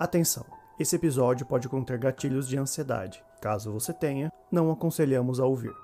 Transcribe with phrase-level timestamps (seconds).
[0.00, 0.46] Atenção!
[0.78, 3.22] Esse episódio pode conter gatilhos de ansiedade.
[3.38, 5.74] Caso você tenha, não aconselhamos a ouvir.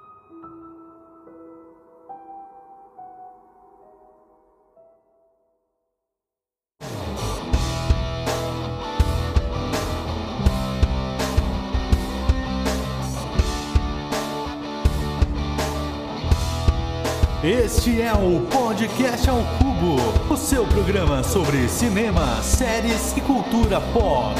[18.19, 24.35] O Podcast ao Cubo, o seu programa sobre cinema, séries e cultura pop.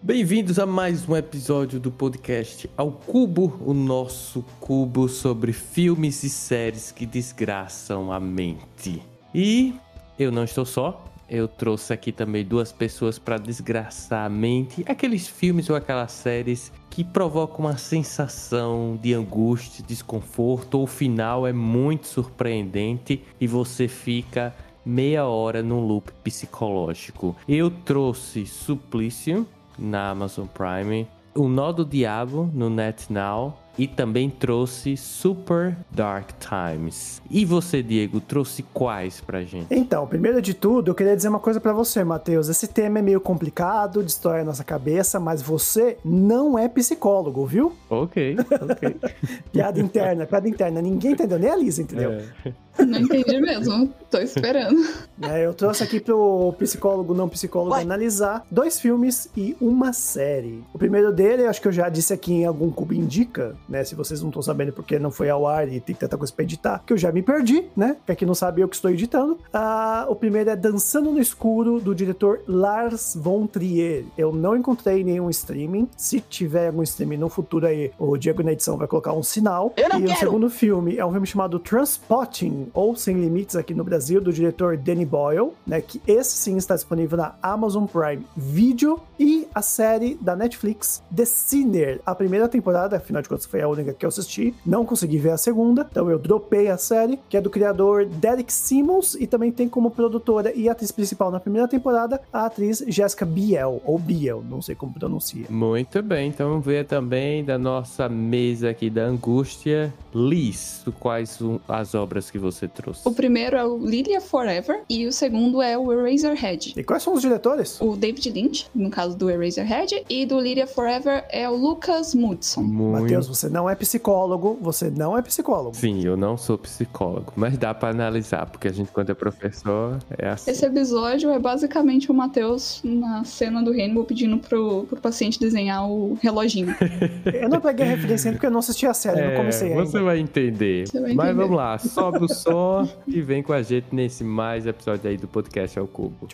[0.00, 6.30] Bem-vindos a mais um episódio do podcast Ao Cubo, o nosso cubo sobre filmes e
[6.30, 9.02] séries que desgraçam a mente.
[9.34, 9.74] E
[10.16, 14.84] eu não estou só, eu trouxe aqui também duas pessoas para desgraçar a mente.
[14.86, 21.52] Aqueles filmes ou aquelas séries que provocam uma sensação de angústia, desconforto, o final é
[21.52, 24.52] muito surpreendente e você fica
[24.84, 27.36] meia hora num loop psicológico.
[27.48, 29.46] Eu trouxe Suplício
[29.78, 37.22] na Amazon Prime, O Nó do Diabo no NetNow e também trouxe Super Dark Times.
[37.30, 39.66] E você, Diego, trouxe quais pra gente?
[39.70, 42.48] Então, primeiro de tudo, eu queria dizer uma coisa para você, Matheus.
[42.48, 47.72] Esse tema é meio complicado, destrói a nossa cabeça, mas você não é psicólogo, viu?
[47.88, 48.96] Ok, ok.
[49.52, 50.82] piada interna, piada interna.
[50.82, 52.12] Ninguém entendeu, nem a Lisa entendeu.
[52.12, 52.52] É.
[52.78, 54.76] Não entendi mesmo, tô esperando.
[55.22, 57.82] É, eu trouxe aqui pro psicólogo, não psicólogo, Ué?
[57.82, 60.64] analisar dois filmes e uma série.
[60.72, 63.84] O primeiro dele, acho que eu já disse aqui em algum Cubo Indica, né?
[63.84, 66.42] Se vocês não estão sabendo porque não foi ao ar e tem tanta coisa pra
[66.42, 67.96] editar, que eu já me perdi, né?
[68.06, 69.38] Que aqui não sabe eu que estou editando.
[69.52, 74.04] Ah, o primeiro é Dançando no Escuro, do diretor Lars von Trier.
[74.16, 75.88] Eu não encontrei nenhum streaming.
[75.96, 79.72] Se tiver algum streaming no futuro aí, o Diego na edição vai colocar um sinal.
[79.76, 80.16] Eu não e quero.
[80.16, 84.32] o segundo filme é um filme chamado Transpotting, ou Sem Limites aqui no Brasil, do
[84.32, 85.80] diretor Danny Boyle, né?
[85.80, 91.24] Que esse sim está disponível na Amazon Prime Video e a série da Netflix The
[91.24, 92.00] Sinner.
[92.04, 94.54] A primeira temporada, afinal de contas, foi a única que eu assisti.
[94.64, 98.52] Não consegui ver a segunda, então eu dropei a série, que é do criador Derek
[98.52, 103.24] Simmons e também tem como produtora e atriz principal na primeira temporada a atriz Jessica
[103.24, 105.46] Biel, ou Biel, não sei como pronuncia.
[105.48, 109.92] Muito bem, então vamos ver também da nossa mesa aqui da angústia.
[110.14, 111.38] Liz, quais
[111.68, 113.00] as obras que você trouxe?
[113.04, 116.74] O primeiro é o Lilia Forever e o segundo é o Eraserhead.
[116.76, 117.80] E quais são os diretores?
[117.80, 122.62] O David Lynch, no caso do Eraserhead, e do Lilia Forever é o Lucas Mudson.
[122.62, 123.02] Muito...
[123.02, 125.76] Matheus, você não é psicólogo, você não é psicólogo.
[125.76, 129.98] Sim, eu não sou psicólogo, mas dá para analisar, porque a gente, quando é professor,
[130.18, 130.50] é assim.
[130.50, 135.88] Esse episódio é basicamente o Matheus na cena do Rainbow pedindo pro, pro paciente desenhar
[135.88, 136.74] o reloginho.
[137.32, 139.96] eu não peguei a referência porque eu não assisti a série, é, não comecei você
[139.98, 140.10] ainda.
[140.10, 140.86] Vai entender.
[140.86, 141.22] Você vai entender.
[141.22, 145.16] Mas vamos lá, sobe o som e vem com a gente nesse mais episódio aí
[145.16, 146.28] do podcast ao cubo.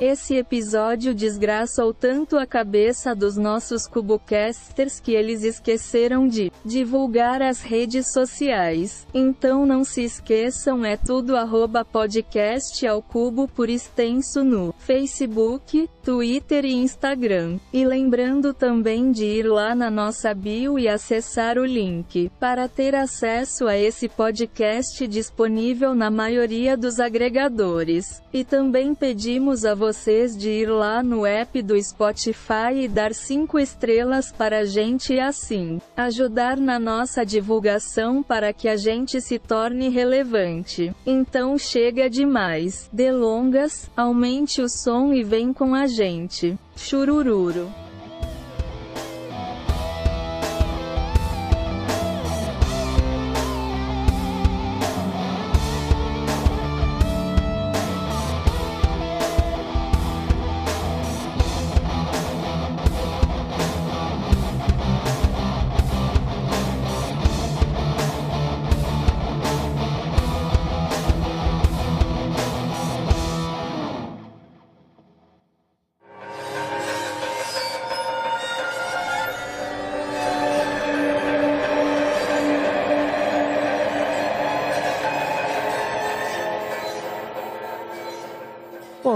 [0.00, 7.60] Esse episódio desgraçou tanto a cabeça dos nossos cubocasters que eles esqueceram de divulgar as
[7.60, 9.06] redes sociais.
[9.14, 16.64] Então não se esqueçam, é tudo arroba podcast ao cubo por extenso no Facebook, Twitter
[16.64, 17.58] e Instagram.
[17.72, 22.94] E lembrando também de ir lá na nossa bio e acessar o link para ter
[22.94, 28.20] acesso a esse podcast disponível na maioria dos agregadores.
[28.32, 33.58] E também pedimos a vocês de ir lá no app do Spotify e dar 5
[33.58, 39.38] estrelas para a gente e assim ajudar na nossa divulgação para que a gente se
[39.38, 40.92] torne relevante.
[41.06, 42.88] Então chega demais.
[42.92, 46.58] Delongas, aumente o som e vem com a gente.
[46.76, 47.81] Churururu.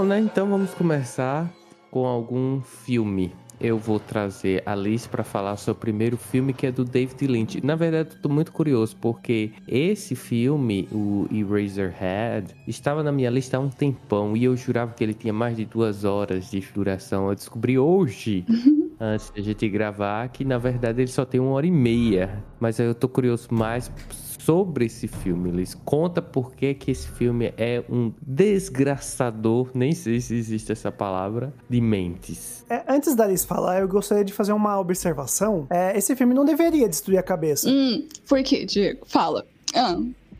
[0.07, 0.19] Né?
[0.21, 1.51] Então vamos começar
[1.91, 3.33] com algum filme.
[3.59, 7.27] Eu vou trazer a Liz para falar sobre o primeiro filme que é do David
[7.27, 7.65] Lynch.
[7.65, 13.57] Na verdade, eu tô muito curioso porque esse filme, o Eraserhead, estava na minha lista
[13.57, 17.29] há um tempão e eu jurava que ele tinha mais de duas horas de duração.
[17.29, 18.45] Eu descobri hoje
[18.99, 22.43] antes da gente gravar que na verdade ele só tem uma hora e meia.
[22.59, 23.91] Mas eu tô curioso mais
[24.47, 25.75] sobre esse filme, Liz.
[25.75, 31.53] Conta por que, que esse filme é um desgraçador, nem sei se existe essa palavra,
[31.69, 32.65] de mentes.
[32.69, 35.67] É, antes da Liz falar, eu gostaria de fazer uma observação.
[35.69, 37.69] É, esse filme não deveria destruir a cabeça.
[37.69, 39.05] Hum, por quê, Diego?
[39.05, 39.45] Fala.
[39.75, 39.97] Ah,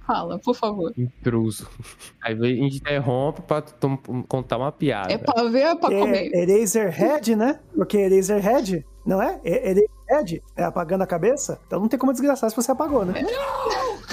[0.07, 0.91] fala, por favor.
[0.97, 1.67] Intruso.
[2.23, 3.61] Aí vem- interrompe pra
[4.27, 5.11] contar uma piada.
[5.11, 6.31] É pra ver ou é pra comer?
[6.33, 7.59] É Eraserhead, né?
[7.75, 9.39] Porque Eraserhead, não é?
[9.43, 11.59] é Eraserhead é apagando a cabeça.
[11.67, 13.13] Então não tem como desgraçar se você apagou, né?
[13.19, 13.25] É,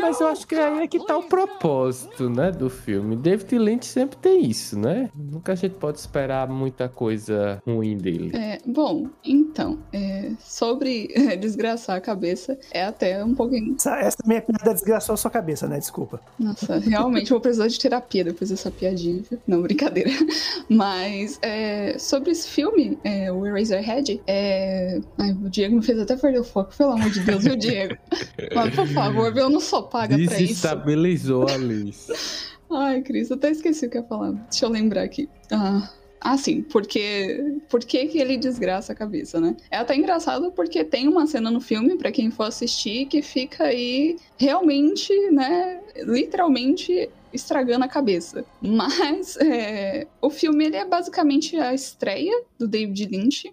[0.00, 3.16] mas eu acho que aí é que tá o propósito, né, do filme.
[3.16, 5.10] David Lynch sempre tem isso, né?
[5.14, 8.36] Nunca a gente pode esperar muita coisa ruim dele.
[8.36, 13.74] É, bom, então, é, sobre é, desgraçar a cabeça, é até um pouquinho.
[13.76, 15.78] Essa, essa minha piada desgraçou a sua cabeça, né?
[15.78, 16.20] Desculpa.
[16.38, 19.22] Nossa, realmente vou precisar de terapia depois dessa piadinha.
[19.46, 20.10] Não, brincadeira.
[20.68, 25.00] Mas é, sobre esse filme, é, o Eraserhead, é...
[25.18, 27.96] Ai, o Diego me fez até perder o foco, pelo amor de Deus, viu, Diego?
[28.54, 30.36] Mas, por favor, eu não sou paga pra isso.
[30.36, 32.08] Desestabilizou a Liz.
[32.70, 34.30] Ai, Cris, eu até esqueci o que eu ia falar.
[34.30, 35.28] Deixa eu lembrar aqui.
[35.50, 35.90] Ah,
[36.20, 37.60] ah sim, porque.
[37.68, 39.56] Por que, ele desgraça a cabeça, né?
[39.70, 43.64] É até engraçado porque tem uma cena no filme, pra quem for assistir, que fica
[43.64, 45.80] aí realmente, né?
[45.96, 48.44] Literalmente estragando a cabeça.
[48.60, 53.52] Mas é, o filme ele é basicamente a estreia do David Lynch.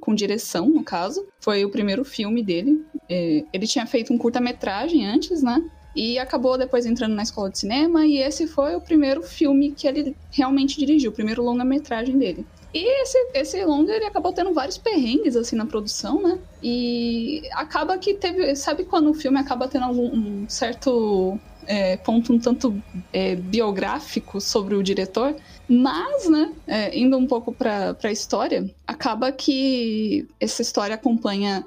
[0.00, 1.26] Com direção, no caso.
[1.40, 2.84] Foi o primeiro filme dele.
[3.08, 5.62] É, ele tinha feito um curta-metragem antes, né?
[5.96, 9.88] E acabou depois entrando na escola de cinema, e esse foi o primeiro filme que
[9.88, 12.46] ele realmente dirigiu, o primeiro longa-metragem dele.
[12.72, 16.38] E esse, esse longa, ele acabou tendo vários perrengues, assim, na produção, né?
[16.62, 18.54] E acaba que teve...
[18.54, 22.80] Sabe quando o filme acaba tendo algum um certo é, ponto um tanto
[23.12, 25.34] é, biográfico sobre o diretor?
[25.68, 31.64] Mas, né, é, indo um pouco pra, pra história, acaba que essa história acompanha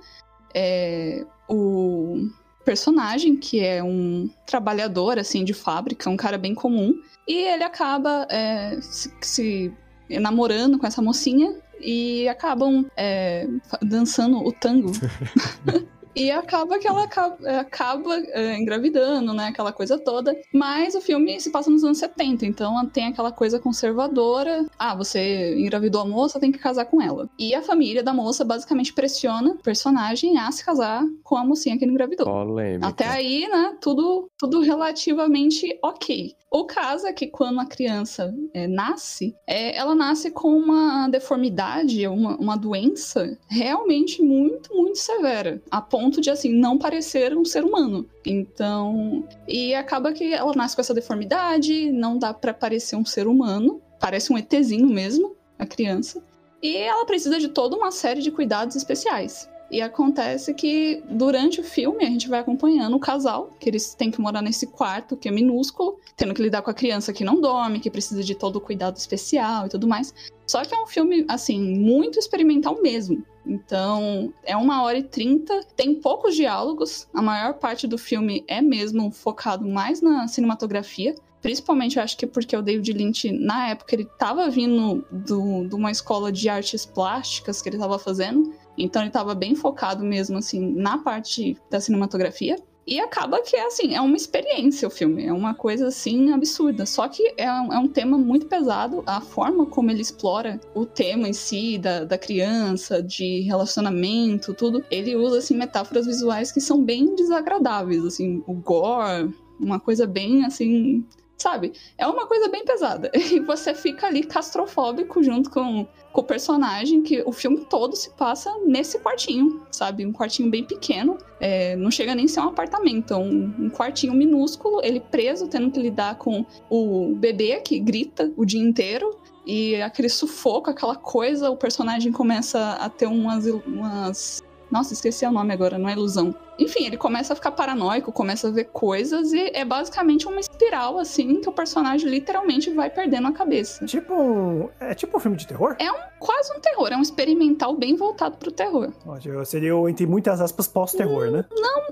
[0.55, 2.27] é, o
[2.65, 8.25] personagem, que é um trabalhador, assim, de fábrica, um cara bem comum, e ele acaba
[8.29, 9.73] é, se, se
[10.09, 13.47] namorando com essa mocinha e acabam é,
[13.81, 14.91] dançando o tango.
[16.15, 19.47] E acaba que ela acaba, acaba, é, engravidando, né?
[19.47, 20.35] Aquela coisa toda.
[20.53, 24.65] Mas o filme se passa nos anos 70, então tem aquela coisa conservadora.
[24.77, 27.29] Ah, você engravidou a moça, tem que casar com ela.
[27.37, 31.77] E a família da moça basicamente pressiona o personagem a se casar com a mocinha
[31.77, 32.25] que ele engravidou.
[32.25, 32.87] Polêmica.
[32.87, 36.35] Até aí, né, tudo, tudo relativamente ok.
[36.53, 42.05] O caso é que quando a criança é, nasce, é, ela nasce com uma deformidade,
[42.07, 45.61] uma, uma doença realmente muito, muito severa.
[45.71, 48.07] A ponto de, assim, não parecer um ser humano.
[48.25, 53.27] Então, e acaba que ela nasce com essa deformidade, não dá pra parecer um ser
[53.27, 56.23] humano, parece um ETzinho mesmo, a criança.
[56.61, 59.49] E ela precisa de toda uma série de cuidados especiais.
[59.71, 64.11] E acontece que durante o filme a gente vai acompanhando o casal, que eles têm
[64.11, 67.39] que morar nesse quarto que é minúsculo, tendo que lidar com a criança que não
[67.39, 70.13] dorme, que precisa de todo o cuidado especial e tudo mais.
[70.45, 73.23] Só que é um filme, assim, muito experimental mesmo.
[73.45, 78.61] Então, é uma hora e trinta, tem poucos diálogos, a maior parte do filme é
[78.61, 81.15] mesmo focado mais na cinematografia.
[81.41, 85.73] Principalmente, eu acho que porque o David Lynch, na época, ele tava vindo do- de
[85.73, 88.53] uma escola de artes plásticas que ele tava fazendo.
[88.77, 92.55] Então ele tava bem focado mesmo, assim, na parte da cinematografia.
[92.85, 95.25] E acaba que, assim, é uma experiência o filme.
[95.25, 96.85] É uma coisa, assim, absurda.
[96.85, 99.03] Só que é um, é um tema muito pesado.
[99.05, 104.83] A forma como ele explora o tema em si, da, da criança, de relacionamento, tudo.
[104.89, 108.03] Ele usa, assim, metáforas visuais que são bem desagradáveis.
[108.03, 111.05] Assim, o gore, uma coisa bem, assim...
[111.41, 111.73] Sabe?
[111.97, 113.09] É uma coisa bem pesada.
[113.31, 118.11] E você fica ali castrofóbico junto com, com o personagem, que o filme todo se
[118.11, 120.05] passa nesse quartinho, sabe?
[120.05, 121.17] Um quartinho bem pequeno.
[121.39, 125.47] É, não chega nem a ser um apartamento, é um, um quartinho minúsculo, ele preso,
[125.47, 129.17] tendo que lidar com o bebê que grita o dia inteiro.
[129.45, 133.47] E aquele sufoco, aquela coisa, o personagem começa a ter umas.
[133.47, 134.43] umas...
[134.71, 136.33] Nossa, esqueci o nome agora, não é ilusão.
[136.57, 140.99] Enfim, ele começa a ficar paranoico, começa a ver coisas e é basicamente uma espiral,
[140.99, 143.85] assim, que o personagem literalmente vai perdendo a cabeça.
[143.85, 144.69] Tipo um.
[144.79, 145.75] É tipo um filme de terror?
[146.19, 148.93] Quase um terror, é um experimental bem voltado pro terror.
[149.05, 151.45] Ótimo, Seria, entre muitas aspas, pós-terror, né?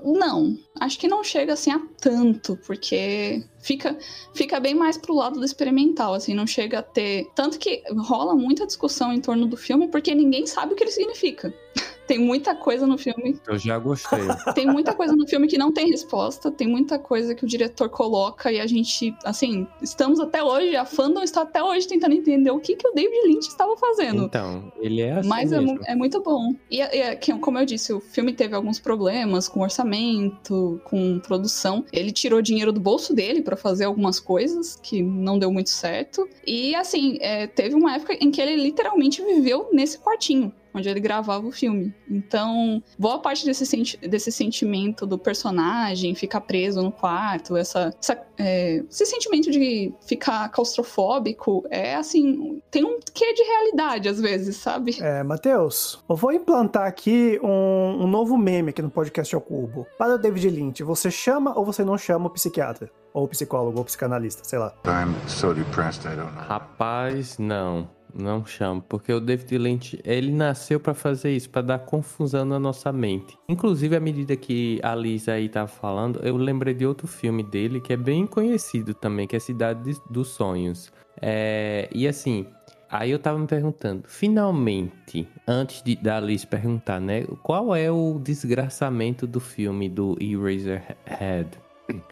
[0.04, 3.98] Não, acho que não chega assim a tanto, porque fica,
[4.32, 7.26] fica bem mais pro lado do experimental, assim, não chega a ter.
[7.34, 10.92] Tanto que rola muita discussão em torno do filme, porque ninguém sabe o que ele
[10.92, 11.52] significa.
[12.10, 13.38] tem muita coisa no filme.
[13.46, 14.18] Eu já gostei.
[14.52, 17.88] Tem muita coisa no filme que não tem resposta, tem muita coisa que o diretor
[17.88, 22.50] coloca e a gente, assim, estamos até hoje, a fandom está até hoje tentando entender
[22.50, 24.24] o que, que o David Lynch estava fazendo.
[24.24, 26.52] Então, ele é assim Mas é, é muito bom.
[26.68, 31.20] E, é- é que, como eu disse, o filme teve alguns problemas com orçamento, com
[31.20, 31.84] produção.
[31.92, 36.28] Ele tirou dinheiro do bolso dele pra fazer algumas coisas que não deu muito certo.
[36.44, 40.52] E assim, é, teve uma época em que ele literalmente viveu nesse quartinho.
[40.72, 41.94] Onde ele gravava o filme.
[42.08, 48.20] Então, boa parte desse, senti desse sentimento do personagem ficar preso no quarto, essa, essa,
[48.38, 54.56] é, esse sentimento de ficar claustrofóbico, é assim, tem um quê de realidade às vezes,
[54.56, 54.96] sabe?
[55.00, 59.86] É, Matheus, eu vou implantar aqui um, um novo meme aqui no podcast ao cubo.
[59.98, 62.90] Para o David Lynch, você chama ou você não chama o psiquiatra?
[63.12, 64.72] Ou o psicólogo, ou psicanalista, sei lá.
[64.86, 66.44] I'm so depressed I don't know.
[66.44, 67.88] Rapaz, não.
[68.14, 72.58] Não chamo, porque o David Lynch, ele nasceu pra fazer isso, pra dar confusão na
[72.58, 73.38] nossa mente.
[73.48, 77.80] Inclusive, à medida que a Lisa aí tava falando, eu lembrei de outro filme dele
[77.80, 80.92] que é bem conhecido também, que é Cidade de- dos Sonhos.
[81.20, 82.46] É, e assim,
[82.90, 88.18] aí eu tava me perguntando, finalmente, antes de, da Liz perguntar, né, qual é o
[88.22, 91.48] desgraçamento do filme do Eraserhead?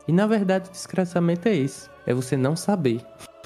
[0.07, 3.01] E na verdade, o desgraçamento é esse, é você não saber.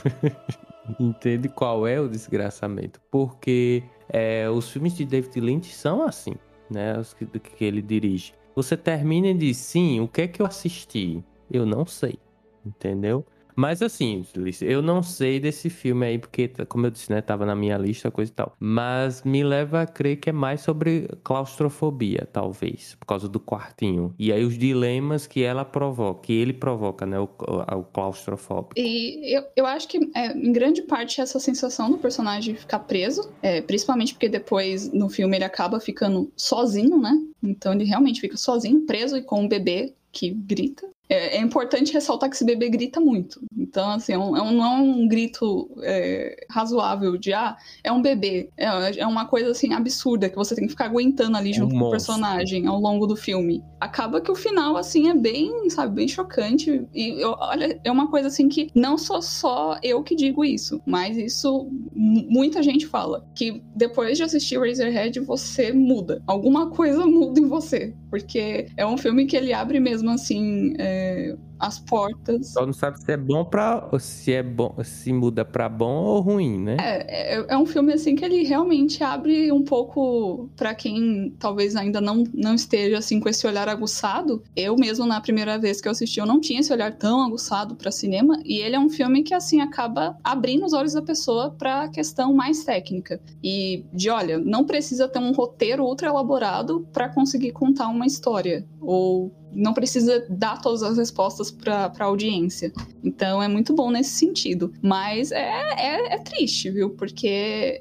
[0.98, 3.00] Entende qual é o desgraçamento?
[3.10, 6.34] Porque é, os filmes de David Lynch são assim,
[6.70, 6.98] né?
[6.98, 8.34] Os que, que ele dirige.
[8.54, 11.24] Você termina e diz, sim, o que é que eu assisti?
[11.50, 12.18] Eu não sei,
[12.64, 13.24] entendeu?
[13.54, 14.24] Mas assim,
[14.60, 18.10] eu não sei desse filme aí, porque, como eu disse, né, tava na minha lista,
[18.10, 18.54] coisa e tal.
[18.58, 24.14] Mas me leva a crer que é mais sobre claustrofobia, talvez, por causa do quartinho.
[24.18, 28.74] E aí os dilemas que ela provoca, que ele provoca, né, o, o claustrofóbico.
[28.76, 33.30] E eu, eu acho que, é, em grande parte, essa sensação do personagem ficar preso,
[33.42, 37.12] é, principalmente porque depois no filme ele acaba ficando sozinho, né?
[37.42, 40.91] Então ele realmente fica sozinho, preso e com um bebê que grita.
[41.08, 43.40] É, é importante ressaltar que esse bebê grita muito.
[43.56, 47.90] Então, assim, é um, é um- não é um grito é, razoável de, ah, é
[47.92, 48.48] um bebê.
[48.56, 48.66] É,
[49.00, 51.74] é uma coisa, assim, absurda que você tem que ficar aguentando ali É um junto
[51.74, 53.62] com o personagem ao longo do filme.
[53.80, 56.82] Acaba que o final, assim, é bem, sabe, bem chocante.
[56.94, 60.80] E, eu- olha, é uma coisa, assim, que não sou só eu que digo isso,
[60.86, 63.26] mas isso mu- muita gente fala.
[63.34, 66.22] Que depois de assistir Razorhead, você muda.
[66.26, 67.94] Alguma coisa muda em você.
[68.08, 72.48] Porque é um filme que ele abre mesmo, assim, é, as portas.
[72.48, 73.88] Só não sabe se é bom pra.
[73.92, 74.74] ou se é bom.
[74.82, 76.76] se muda pra bom ou ruim, né?
[76.80, 81.76] É, é, é um filme assim que ele realmente abre um pouco pra quem talvez
[81.76, 84.42] ainda não, não esteja assim com esse olhar aguçado.
[84.56, 87.76] Eu mesmo na primeira vez que eu assisti eu não tinha esse olhar tão aguçado
[87.76, 91.50] pra cinema e ele é um filme que assim acaba abrindo os olhos da pessoa
[91.50, 97.08] pra questão mais técnica e de olha não precisa ter um roteiro ultra elaborado pra
[97.08, 102.72] conseguir contar uma história ou não precisa dar todas as respostas para a audiência.
[103.02, 104.72] Então é muito bom nesse sentido.
[104.82, 106.90] Mas é, é, é triste, viu?
[106.90, 107.28] Porque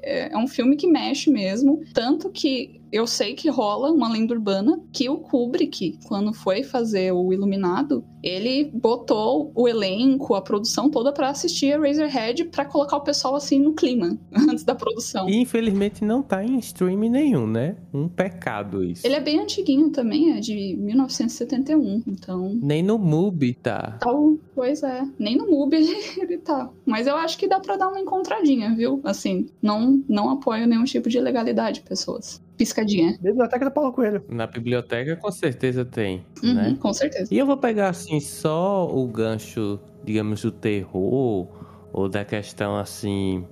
[0.02, 1.82] é, é um filme que mexe mesmo.
[1.94, 7.10] Tanto que eu sei que rola uma lenda urbana que o Kubrick, quando foi fazer
[7.10, 12.98] o Iluminado, ele botou o elenco, a produção toda para assistir a Razorhead para colocar
[12.98, 14.18] o pessoal assim no clima
[14.48, 15.28] antes da produção.
[15.28, 17.76] E infelizmente não tá em streaming nenhum, né?
[17.92, 19.06] Um pecado isso.
[19.06, 23.96] Ele é bem antiguinho também, é de 1971, então Nem no MUBI tá.
[24.00, 25.02] Tal, pois é.
[25.18, 26.68] Nem no MUBI ele, ele tá.
[26.84, 29.00] Mas eu acho que dá pra dar uma encontradinha, viu?
[29.02, 32.42] Assim, não, não apoio nenhum tipo de ilegalidade, pessoas.
[32.56, 33.18] Piscadinha.
[33.20, 34.24] Biblioteca do Paulo Coelho.
[34.28, 36.76] Na biblioteca com certeza tem, Uhum, né?
[36.80, 37.32] Com certeza.
[37.32, 41.48] E eu vou pegar assim só o gancho, digamos, do terror
[41.92, 43.44] ou da questão assim,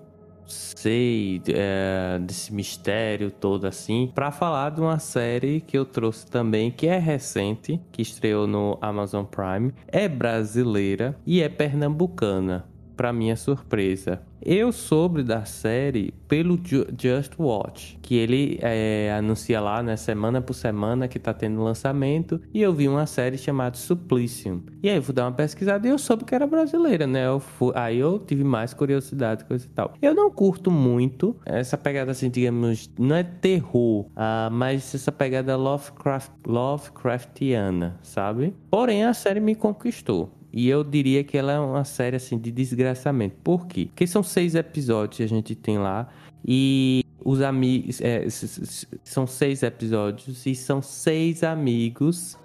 [0.47, 6.71] sei, é, desse mistério todo assim, pra falar de uma série que eu trouxe também
[6.71, 12.65] que é recente, que estreou no Amazon Prime, é brasileira e é pernambucana.
[13.01, 19.59] Pra minha surpresa, eu soube da série pelo Ju- Just Watch, que ele é, anuncia
[19.59, 23.75] lá, né, semana por semana que tá tendo lançamento, e eu vi uma série chamada
[23.79, 24.61] Suplicium.
[24.83, 27.27] E aí eu fui dar uma pesquisada e eu soube que era brasileira, né?
[27.27, 29.95] Eu fui- aí eu tive mais curiosidade, coisa e tal.
[30.03, 35.57] Eu não curto muito essa pegada assim, digamos, não é terror, ah, mas essa pegada
[35.57, 38.55] Lovecraft, Lovecraftiana, sabe?
[38.71, 40.31] Porém, a série me conquistou.
[40.53, 43.37] E eu diria que ela é uma série assim de desgraçamento.
[43.43, 43.87] Por quê?
[43.87, 46.09] Porque são seis episódios que a gente tem lá.
[46.47, 48.01] E os amigos.
[48.01, 48.27] é,
[49.05, 50.45] são seis episódios.
[50.47, 52.37] E são seis amigos.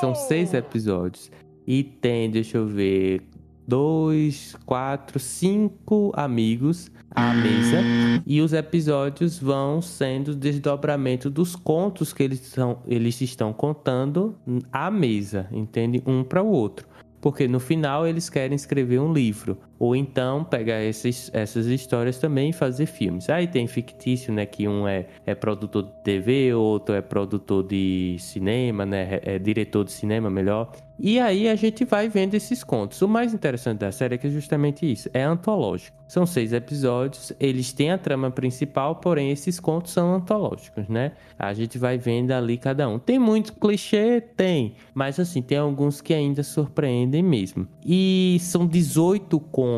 [0.00, 1.30] São seis episódios.
[1.66, 3.22] E tem, deixa eu ver.
[3.66, 7.78] dois, quatro, cinco amigos à mesa
[8.26, 14.36] e os episódios vão sendo desdobramento dos contos que eles, são, eles estão contando
[14.72, 16.02] à mesa, entende?
[16.04, 16.86] Um para o outro.
[17.24, 19.56] Porque no final eles querem escrever um livro.
[19.84, 23.28] Ou então pegar esses, essas histórias também e fazer filmes.
[23.28, 24.46] Aí tem fictício, né?
[24.46, 29.20] Que um é, é produtor de TV, outro é produtor de cinema, né?
[29.22, 30.72] É, é diretor de cinema, melhor.
[30.98, 33.02] E aí a gente vai vendo esses contos.
[33.02, 35.96] O mais interessante da série é que é justamente isso, é antológico.
[36.06, 41.12] São seis episódios, eles têm a trama principal, porém esses contos são antológicos, né?
[41.38, 42.98] A gente vai vendo ali cada um.
[42.98, 44.20] Tem muito clichê?
[44.20, 47.66] Tem, mas assim, tem alguns que ainda surpreendem mesmo.
[47.84, 49.73] E são 18 contos.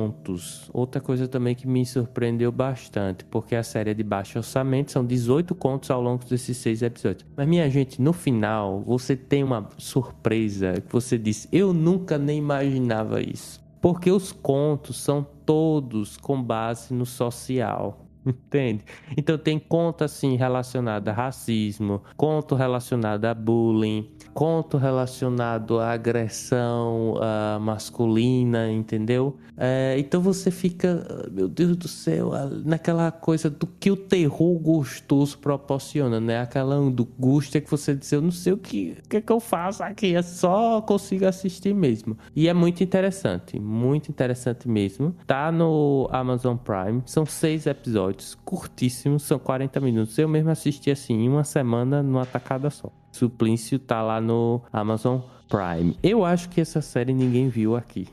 [0.72, 5.04] Outra coisa também que me surpreendeu bastante, porque a série é de baixo orçamento, são
[5.04, 7.26] 18 contos ao longo desses seis episódios.
[7.36, 12.38] Mas minha gente, no final, você tem uma surpresa que você disse, eu nunca nem
[12.38, 13.64] imaginava isso.
[13.80, 18.06] Porque os contos são todos com base no social.
[18.26, 18.84] Entende?
[19.16, 27.14] Então tem conto assim relacionado a racismo, conto relacionado a bullying, conto relacionado à agressão
[27.14, 29.38] uh, masculina, entendeu?
[29.56, 35.38] É, então você fica, meu Deus do céu, naquela coisa do que o terror gostoso
[35.38, 36.38] proporciona, né?
[36.42, 39.40] Aquela angústia que você diz, eu não sei o que, o que, é que eu
[39.40, 42.18] faço aqui, é só consigo assistir mesmo.
[42.34, 45.16] E é muito interessante, muito interessante mesmo.
[45.26, 50.18] Tá no Amazon Prime, são seis episódios, curtíssimos, são 40 minutos.
[50.18, 52.92] Eu mesmo assisti assim, em uma semana, numa tacada só.
[53.16, 55.96] Suplício tá lá no Amazon Prime.
[56.02, 58.08] Eu acho que essa série ninguém viu aqui.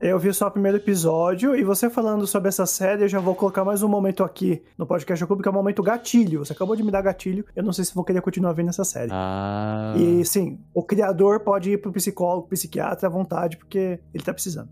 [0.00, 3.34] Eu vi só o primeiro episódio e você falando sobre essa série, eu já vou
[3.34, 6.44] colocar mais um momento aqui no podcast Clube, que é o momento gatilho.
[6.44, 8.84] Você acabou de me dar gatilho, eu não sei se vou querer continuar vendo essa
[8.84, 9.10] série.
[9.12, 9.94] Ah.
[9.96, 14.70] E sim, o criador pode ir pro psicólogo, psiquiatra à vontade, porque ele tá precisando.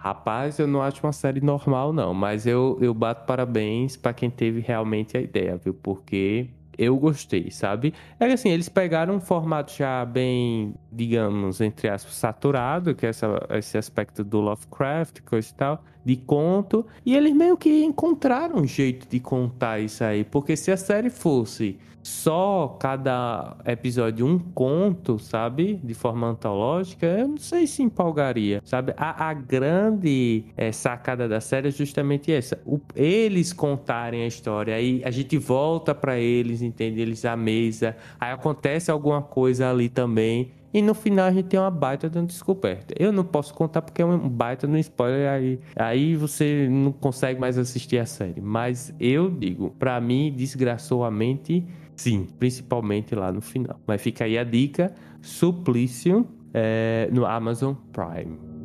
[0.00, 4.30] Rapaz, eu não acho uma série normal, não, mas eu, eu bato parabéns para quem
[4.30, 5.74] teve realmente a ideia, viu?
[5.74, 6.48] Porque
[6.78, 7.94] eu gostei, sabe?
[8.18, 13.26] É assim, eles pegaram um formato já bem, digamos, entre aspas, saturado, que é essa,
[13.50, 18.66] esse aspecto do Lovecraft, coisa e tal, de conto, e eles meio que encontraram um
[18.66, 25.18] jeito de contar isso aí, porque se a série fosse só cada episódio um conto,
[25.18, 25.80] sabe?
[25.82, 28.94] De forma antológica, eu não sei se empolgaria, sabe?
[28.96, 32.60] A, a grande é, sacada da série é justamente essa.
[32.64, 37.00] O, eles contarem a história, aí a gente volta para eles, entende?
[37.00, 40.52] Eles à mesa, aí acontece alguma coisa ali também.
[40.72, 42.94] E no final a gente tem uma baita de uma descoberta.
[42.98, 47.40] Eu não posso contar porque é um baita no spoiler, aí, aí você não consegue
[47.40, 48.40] mais assistir a série.
[48.40, 53.80] Mas eu digo, para mim, desgraçou a mente Sim, principalmente lá no final.
[53.86, 58.55] Mas fica aí a dica: Suplício é, no Amazon Prime.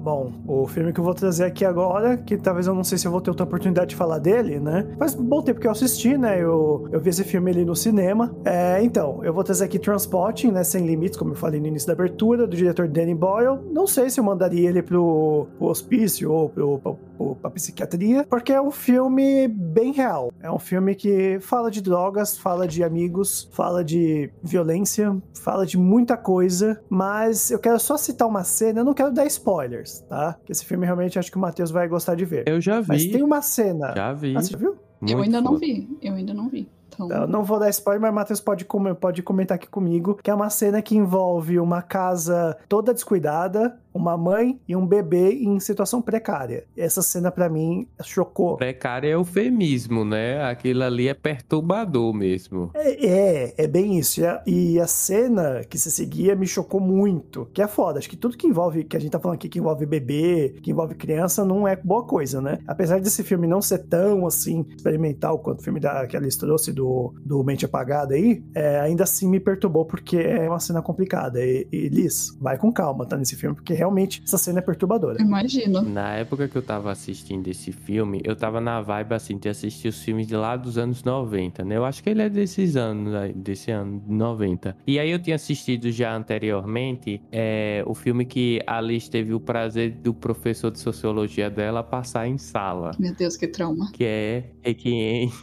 [0.00, 3.06] Bom, o filme que eu vou trazer aqui agora, que talvez eu não sei se
[3.06, 4.86] eu vou ter outra oportunidade de falar dele, né?
[4.96, 6.40] Faz bom tempo que eu assisti, né?
[6.40, 8.32] Eu, eu vi esse filme ali no cinema.
[8.44, 10.62] É, então, eu vou trazer aqui Transporting, né?
[10.62, 13.58] Sem Limites, como eu falei no início da abertura, do diretor Danny Boyle.
[13.72, 18.24] Não sei se eu mandaria ele pro, pro hospício ou pro, pro, pro, pra psiquiatria,
[18.30, 20.30] porque é um filme bem real.
[20.40, 25.76] É um filme que fala de drogas, fala de amigos, fala de violência, fala de
[25.76, 30.36] muita coisa, mas eu quero só citar uma cena, eu não quero dar spoilers tá?
[30.44, 32.48] Que esse filme realmente acho que o Matheus vai gostar de ver.
[32.48, 32.88] Eu já vi.
[32.88, 33.92] Mas tem uma cena.
[33.94, 34.36] Já vi.
[34.36, 34.76] Ah, você já viu?
[35.00, 35.50] Muito eu ainda foda.
[35.50, 35.98] não vi.
[36.02, 36.68] Eu ainda não vi.
[37.04, 37.26] Então...
[37.28, 38.66] Não vou dar spoiler, mas o Matheus pode,
[39.00, 44.16] pode comentar aqui comigo, que é uma cena que envolve uma casa toda descuidada, uma
[44.16, 46.64] mãe e um bebê em situação precária.
[46.76, 48.56] Essa cena para mim chocou.
[48.56, 50.42] Precária é eufemismo, né?
[50.44, 52.70] Aquilo ali é perturbador mesmo.
[52.74, 54.20] É, é, é bem isso.
[54.46, 57.98] E a cena que se seguia me chocou muito, que é foda.
[57.98, 60.70] Acho que tudo que envolve, que a gente tá falando aqui, que envolve bebê, que
[60.70, 62.58] envolve criança, não é boa coisa, né?
[62.66, 66.38] Apesar desse filme não ser tão, assim, experimental quanto o filme da, que a Alice
[66.38, 70.82] trouxe do, do Mente Apagada aí, é, ainda assim me perturbou porque é uma cena
[70.82, 71.44] complicada.
[71.44, 73.16] E, e Liz, vai com calma, tá?
[73.16, 75.22] Nesse filme, porque realmente essa cena é perturbadora.
[75.22, 75.82] Imagino.
[75.82, 79.88] Na época que eu tava assistindo esse filme, eu tava na vibe assim de assistir
[79.88, 81.76] os filmes de lá dos anos 90, né?
[81.76, 84.76] Eu acho que ele é desses anos, desse ano 90.
[84.86, 89.40] E aí eu tinha assistido já anteriormente é, o filme que a Alice teve o
[89.40, 92.90] prazer do professor de sociologia dela passar em sala.
[92.98, 93.90] Meu Deus, que trauma.
[93.92, 95.32] Que é Requiem.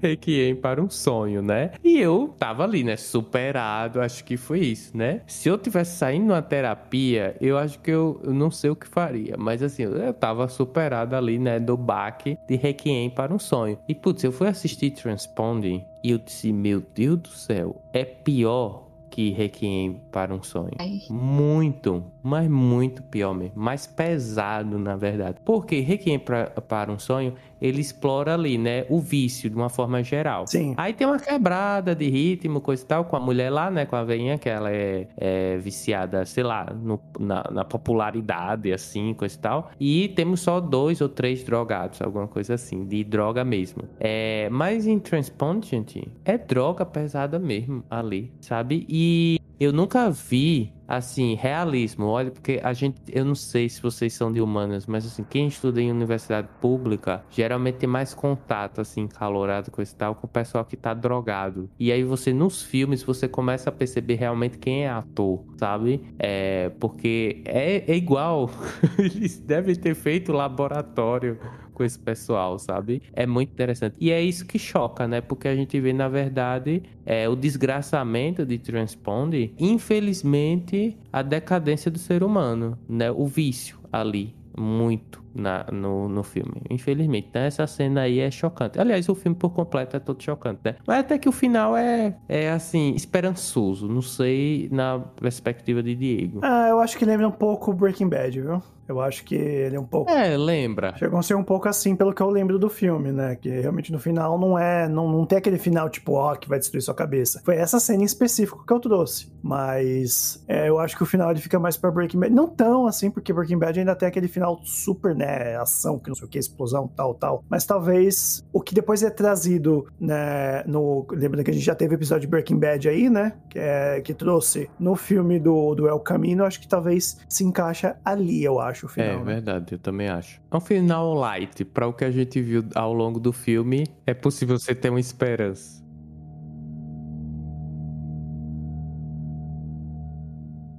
[0.00, 1.72] Requiem para um sonho, né?
[1.84, 2.96] E eu tava ali, né?
[2.96, 5.22] Superado, acho que foi isso, né?
[5.26, 8.86] Se eu tivesse saindo numa terapia, eu acho que eu, eu, não sei o que
[8.86, 9.36] faria.
[9.36, 13.78] Mas assim, eu tava superado ali, né, do baque de Requiem para um sonho.
[13.88, 18.90] E putz, eu fui assistir Transponding e eu disse, meu Deus do céu, é pior
[19.10, 20.72] que Requiem para um Sonho.
[20.78, 21.00] Ai.
[21.10, 23.60] Muito, mas muito pior mesmo.
[23.60, 25.38] Mais pesado, na verdade.
[25.44, 28.84] Porque Requiem pra, para um Sonho, ele explora ali, né?
[28.88, 30.46] O vício, de uma forma geral.
[30.46, 30.74] Sim.
[30.76, 33.86] Aí tem uma quebrada de ritmo, coisa e tal, com a mulher lá, né?
[33.86, 39.14] Com a veinha, que ela é, é viciada, sei lá, no- na, na popularidade, assim,
[39.14, 39.70] coisa e tal.
[39.78, 43.82] E temos só dois ou três drogados, alguma coisa assim, de droga mesmo.
[43.98, 48.86] É, mas em Transpond, gente, é droga pesada mesmo ali, sabe?
[48.88, 52.06] E eu nunca vi, assim, realismo.
[52.06, 55.46] Olha, porque a gente, eu não sei se vocês são de humanas, mas assim, quem
[55.46, 60.30] estuda em universidade pública geralmente tem mais contato, assim, calorado com esse tal, com o
[60.30, 61.70] pessoal que tá drogado.
[61.78, 66.02] E aí você, nos filmes, você começa a perceber realmente quem é ator, sabe?
[66.18, 68.50] É, porque é, é igual.
[68.98, 71.38] Eles devem ter feito laboratório
[71.80, 73.02] com esse pessoal, sabe?
[73.14, 73.96] É muito interessante.
[73.98, 75.22] E é isso que choca, né?
[75.22, 81.98] Porque a gente vê, na verdade, é, o desgraçamento de Transponde, infelizmente, a decadência do
[81.98, 83.10] ser humano, né?
[83.10, 87.28] O vício ali, muito na, no, no filme, infelizmente.
[87.30, 88.80] Então, essa cena aí é chocante.
[88.80, 90.76] Aliás, o filme por completo é todo chocante, né?
[90.86, 93.88] Mas até que o final é, é assim, esperançoso.
[93.88, 96.40] Não sei na perspectiva de Diego.
[96.42, 98.62] Ah, eu acho que lembra um pouco Breaking Bad, viu?
[98.90, 100.10] Eu acho que ele é um pouco.
[100.10, 100.96] É, lembra.
[100.96, 103.36] Chegou a ser um pouco assim, pelo que eu lembro do filme, né?
[103.36, 104.88] Que realmente no final não é.
[104.88, 107.40] Não, não tem aquele final tipo, ó, que vai destruir sua cabeça.
[107.44, 109.32] Foi essa cena em específico que eu trouxe.
[109.40, 112.34] Mas é, eu acho que o final ele fica mais pra Breaking Bad.
[112.34, 115.56] Não tão assim, porque Breaking Bad ainda tem aquele final super, né?
[115.56, 117.44] Ação, que não sei o que, explosão, tal, tal.
[117.48, 120.64] Mas talvez o que depois é trazido, né?
[120.66, 123.34] No, lembrando que a gente já teve o episódio de Breaking Bad aí, né?
[123.48, 127.96] Que, é, que trouxe no filme do, do El Camino, acho que talvez se encaixa
[128.04, 129.10] ali, eu acho, o final.
[129.10, 129.24] É né?
[129.24, 130.40] verdade, eu também acho.
[130.50, 131.64] É um final light.
[131.64, 135.00] Para o que a gente viu ao longo do filme, é possível você ter uma
[135.00, 135.79] esperança.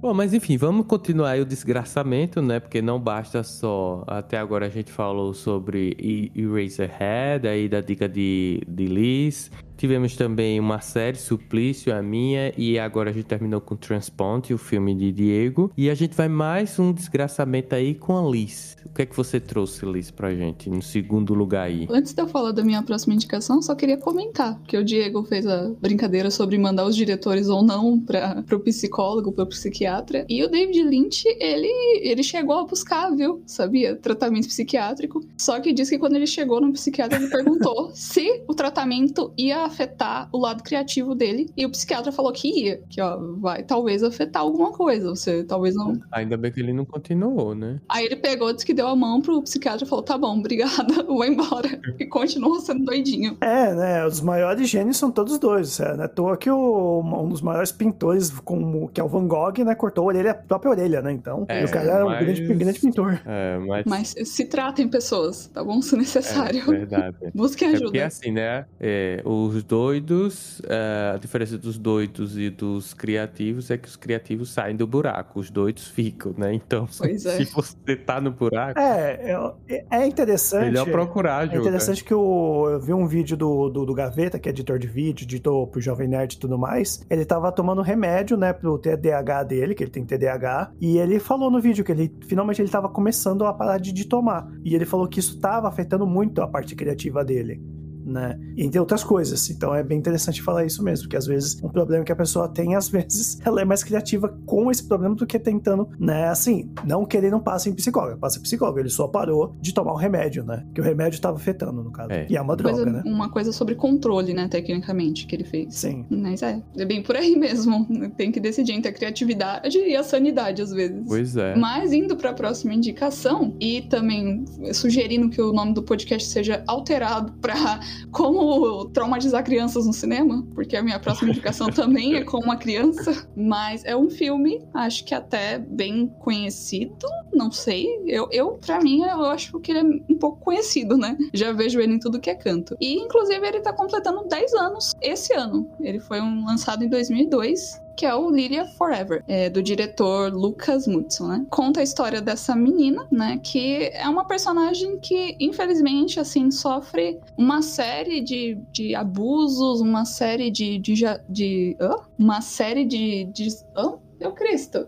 [0.02, 2.58] Bom, mas enfim, vamos continuar aí o desgraçamento, né?
[2.58, 4.02] Porque não basta só.
[4.04, 5.96] Até agora a gente falou sobre
[6.34, 9.48] Eraserhead, aí da dica de, de Liz.
[9.82, 14.58] Tivemos também uma série, Suplício, a minha, e agora a gente terminou com Transponte, o
[14.58, 15.72] filme de Diego.
[15.76, 18.76] E a gente vai mais um desgraçamento aí com a Liz.
[18.86, 21.88] O que é que você trouxe, Liz, pra gente, no segundo lugar aí?
[21.90, 25.48] Antes de eu falar da minha próxima indicação, só queria comentar que o Diego fez
[25.48, 30.24] a brincadeira sobre mandar os diretores ou não para o psicólogo, para o psiquiatra.
[30.28, 33.42] E o David Lynch, ele, ele chegou a buscar, viu?
[33.46, 33.96] Sabia?
[33.96, 35.24] Tratamento psiquiátrico.
[35.36, 39.71] Só que diz que quando ele chegou no psiquiatra, ele perguntou se o tratamento ia
[39.72, 41.50] afetar o lado criativo dele.
[41.56, 42.80] E o psiquiatra falou que ia.
[42.88, 45.10] Que, ó, vai talvez afetar alguma coisa.
[45.10, 47.80] Você talvez não Ainda bem que ele não continuou, né?
[47.88, 51.02] Aí ele pegou, disse que deu a mão pro psiquiatra e falou: tá bom, obrigada,
[51.04, 51.68] vou embora.
[51.98, 53.36] E continuou sendo doidinho.
[53.40, 54.06] É, né?
[54.06, 55.78] Os maiores gênios são todos dois.
[55.78, 59.08] É, não é à toa que o, um dos maiores pintores, como, que é o
[59.08, 59.74] Van Gogh, né?
[59.74, 61.12] Cortou a orelha, a própria orelha, né?
[61.12, 63.20] Então, É, o cara era um mas- grande, grande pintor.
[63.26, 65.80] É, mas, Mas se tratem pessoas, tá bom?
[65.82, 66.64] Se é necessário.
[66.66, 67.16] verdade.
[67.34, 68.06] Busquem É porque ajuda.
[68.06, 68.64] assim, né?
[68.80, 74.50] é, os doidos, é, a diferença dos doidos e dos criativos é que os criativos
[74.50, 76.52] saem do buraco, os doidos ficam, né?
[76.54, 77.36] Então, Pois é.
[77.36, 79.34] se você tá no buraco, É,
[79.68, 80.64] é, é interessante.
[80.66, 81.60] melhor procurar É ajuda.
[81.60, 84.86] interessante que o, eu vi um vídeo do, do, do Gaveta, que é editor de
[84.86, 87.04] vídeo, editor pro Jovem Nerd e tudo mais.
[87.10, 90.72] Ele tava tomando remédio, né, pro TDAH dele, que ele tem TDAH.
[90.80, 94.04] E ele falou no vídeo que ele finalmente ele tava começando a parar de, de
[94.06, 94.48] tomar.
[94.64, 97.60] E ele falou que isso tava afetando muito a parte criativa dele.
[98.04, 98.38] Né?
[98.56, 99.48] Entre outras coisas.
[99.50, 102.48] Então é bem interessante falar isso mesmo, porque às vezes um problema que a pessoa
[102.48, 106.28] tem, às vezes ela é mais criativa com esse problema do que tentando, né?
[106.28, 109.72] Assim, não que ele não passe em psicólogo, passa em psicólogo, ele só parou de
[109.72, 110.66] tomar o remédio, né?
[110.74, 112.10] Que o remédio estava afetando, no caso.
[112.12, 112.26] É.
[112.28, 113.02] E é uma droga, Coisa- né?
[113.06, 115.74] Uma coisa sobre controle, né, tecnicamente, que ele fez.
[115.74, 116.04] Sim.
[116.10, 117.86] Mas é, é bem por aí mesmo.
[118.16, 121.04] Tem que decidir entre a criatividade e a sanidade, às vezes.
[121.06, 121.54] Pois é.
[121.56, 126.62] Mas indo para a próxima indicação e também sugerindo que o nome do podcast seja
[126.66, 132.38] alterado para como traumatizar crianças no cinema, porque a minha próxima indicação também é com
[132.38, 137.86] uma criança, mas é um filme, acho que até bem conhecido, não sei.
[138.06, 141.16] Eu, eu para mim, eu acho que ele é um pouco conhecido, né?
[141.32, 142.76] Já vejo ele em tudo que é canto.
[142.80, 145.70] E inclusive ele tá completando 10 anos esse ano.
[145.80, 150.86] Ele foi um, lançado em 2002 que é o Lydia Forever, é, do diretor Lucas
[150.86, 151.46] Mutson, né?
[151.50, 153.38] Conta a história dessa menina, né?
[153.42, 160.50] Que é uma personagem que, infelizmente, assim, sofre uma série de, de abusos, uma série
[160.50, 160.78] de.
[160.78, 160.94] de,
[161.28, 161.96] de hã?
[162.18, 163.24] Uma série de.
[163.24, 163.98] de hã?
[164.20, 164.86] Meu Cristo!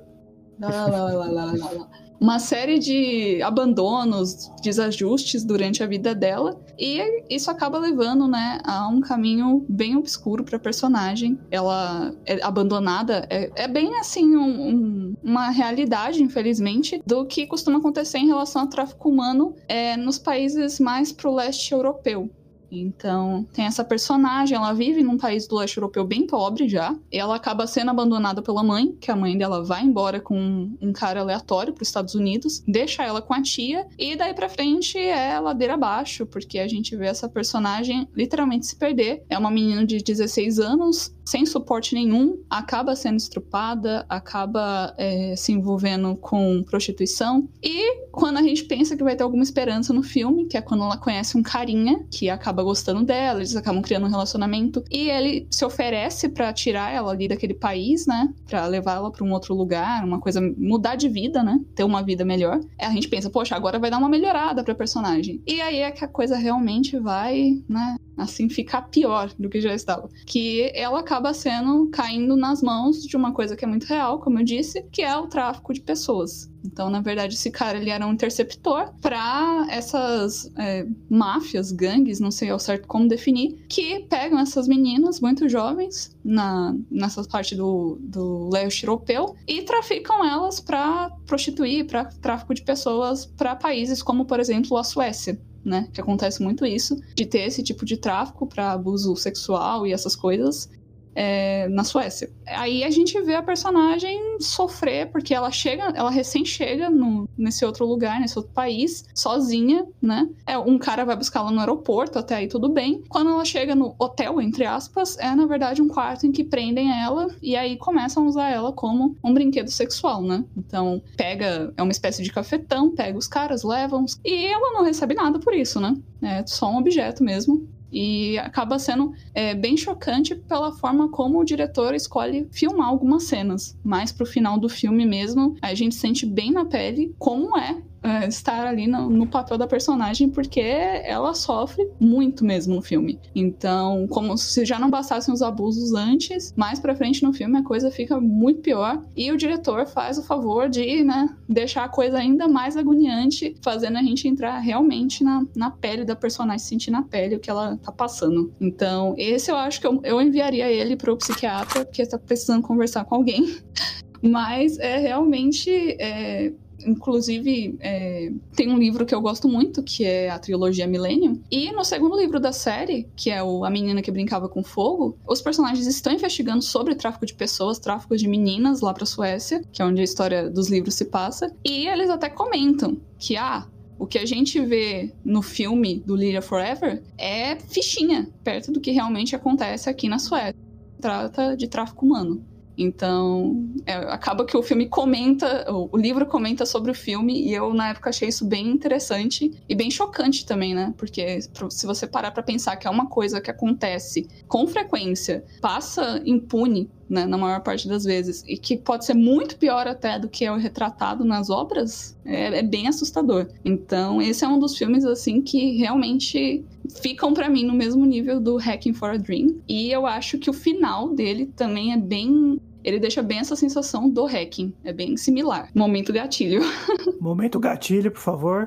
[0.59, 1.89] Lá, lá, lá, lá, lá, lá.
[2.21, 8.89] Uma série de abandonos, desajustes durante a vida dela, e isso acaba levando, né, a
[8.89, 11.39] um caminho bem obscuro para a personagem.
[11.51, 17.79] Ela é abandonada, é, é bem assim um, um, uma realidade, infelizmente, do que costuma
[17.79, 22.31] acontecer em relação ao tráfico humano é, nos países mais pro leste europeu.
[22.81, 26.97] Então, tem essa personagem, ela vive num país do leste europeu bem pobre já.
[27.11, 31.21] Ela acaba sendo abandonada pela mãe, que a mãe dela vai embora com um cara
[31.21, 35.39] aleatório para os Estados Unidos, deixa ela com a tia, e daí pra frente é
[35.39, 39.25] ladeira abaixo, porque a gente vê essa personagem literalmente se perder.
[39.29, 45.53] É uma menina de 16 anos, sem suporte nenhum, acaba sendo estrupada, acaba é, se
[45.53, 47.49] envolvendo com prostituição.
[47.63, 50.85] E quando a gente pensa que vai ter alguma esperança no filme, que é quando
[50.85, 55.47] ela conhece um carinha que acaba gostando dela, eles acabam criando um relacionamento e ele
[55.51, 59.55] se oferece para tirar ela ali daquele país, né, para levar ela para um outro
[59.55, 62.61] lugar, uma coisa mudar de vida, né, ter uma vida melhor.
[62.81, 65.43] A gente pensa, poxa, agora vai dar uma melhorada para personagem.
[65.47, 69.75] E aí é que a coisa realmente vai, né, assim ficar pior do que já
[69.75, 74.21] estava, que ela acaba sendo caindo nas mãos de uma coisa que é muito real,
[74.21, 76.53] como eu disse, que é o tráfico de pessoas.
[76.65, 82.31] Então, na verdade, esse cara ele era um interceptor para essas é, máfias, gangues, não
[82.31, 87.99] sei ao certo como definir, que pegam essas meninas muito jovens na, nessa parte do,
[88.01, 94.25] do leste europeu e traficam elas para prostituir, para tráfico de pessoas para países como,
[94.25, 95.89] por exemplo, a Suécia né?
[95.93, 100.15] Que acontece muito isso, de ter esse tipo de tráfico para abuso sexual e essas
[100.15, 100.69] coisas
[101.15, 102.31] é, na Suécia.
[102.47, 107.65] Aí a gente vê a personagem sofrer, porque ela chega, ela recém chega no, nesse
[107.65, 110.29] outro lugar, nesse outro país, sozinha, né?
[110.47, 113.03] É, um cara vai buscá-la no aeroporto, até aí tudo bem.
[113.09, 116.91] Quando ela chega no hotel, entre aspas, é na verdade um quarto em que prendem
[116.91, 120.45] ela e aí começam a usar ela como um brinquedo sexual, né?
[120.57, 125.15] Então, pega, é uma espécie de cafetão, pega os caras, levam e ela não recebe
[125.15, 125.97] nada por isso, né?
[126.23, 127.69] É só um objeto mesmo.
[127.95, 133.79] E acaba sendo é, bem chocante pela forma como o diretor escolhe filmar algumas cenas.
[133.85, 138.29] Mais pro final do filme mesmo, a gente sente bem na pele como é uh,
[138.29, 143.19] estar ali no, no, papel da personagem, porque ela sofre muito mesmo no filme.
[143.35, 147.63] Então, como se já não bastassem os abusos antes, mais pra frente no filme a
[147.63, 149.03] coisa fica muito pior.
[149.17, 153.97] E o diretor faz o favor de, né, deixar a coisa ainda mais agoniante, fazendo
[153.97, 157.77] a gente entrar realmente na, na pele da personagem, sentir na pele o que ela
[157.79, 158.53] tá passando.
[158.61, 163.05] Então, esse eu acho que eu, eu enviaria ele pro psiquiatra, porque tá precisando conversar
[163.05, 163.57] com alguém.
[164.23, 166.51] Mas é realmente é,
[166.85, 171.41] Inclusive, é, tem um livro que eu gosto muito, que é a trilogia Millennium.
[171.51, 175.17] E no segundo livro da série, que é o A Menina que Brincava com Fogo,
[175.27, 179.83] os personagens estão investigando sobre tráfico de pessoas, tráfico de meninas lá pra Suécia, que
[179.83, 181.55] é onde a história dos livros se passa.
[181.65, 183.67] E eles até comentam que, ah,
[183.99, 188.91] o que a gente vê no filme do Lydia Forever é fichinha, perto do que
[188.91, 190.55] realmente acontece aqui na Suécia.
[191.01, 192.45] Trata de tráfico humano.
[192.77, 197.73] Então, é, acaba que o filme comenta, o, livro comenta sobre o filme, e eu
[197.73, 200.93] na época achei isso bem interessante e bem chocante também, né?
[200.97, 206.21] Porque se você parar para pensar que é uma coisa que acontece com frequência, passa
[206.27, 210.29] impune né, na maior parte das vezes, e que pode ser muito pior até do
[210.29, 213.49] que é o retratado nas obras, é, é bem assustador.
[213.65, 216.65] Então, esse é um dos filmes, assim, que realmente
[217.01, 220.51] ficam para mim no mesmo nível do Hacking for a Dream, e eu acho que
[220.51, 224.73] o final dele também é bem ele deixa bem essa sensação do hacking.
[224.85, 225.71] É bem similar.
[225.75, 226.61] Momento gatilho.
[227.19, 228.67] Momento gatilho, por favor.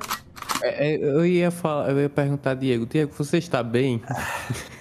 [0.62, 4.00] É, é, eu ia falar, eu ia perguntar, Diego, Diego, você está bem?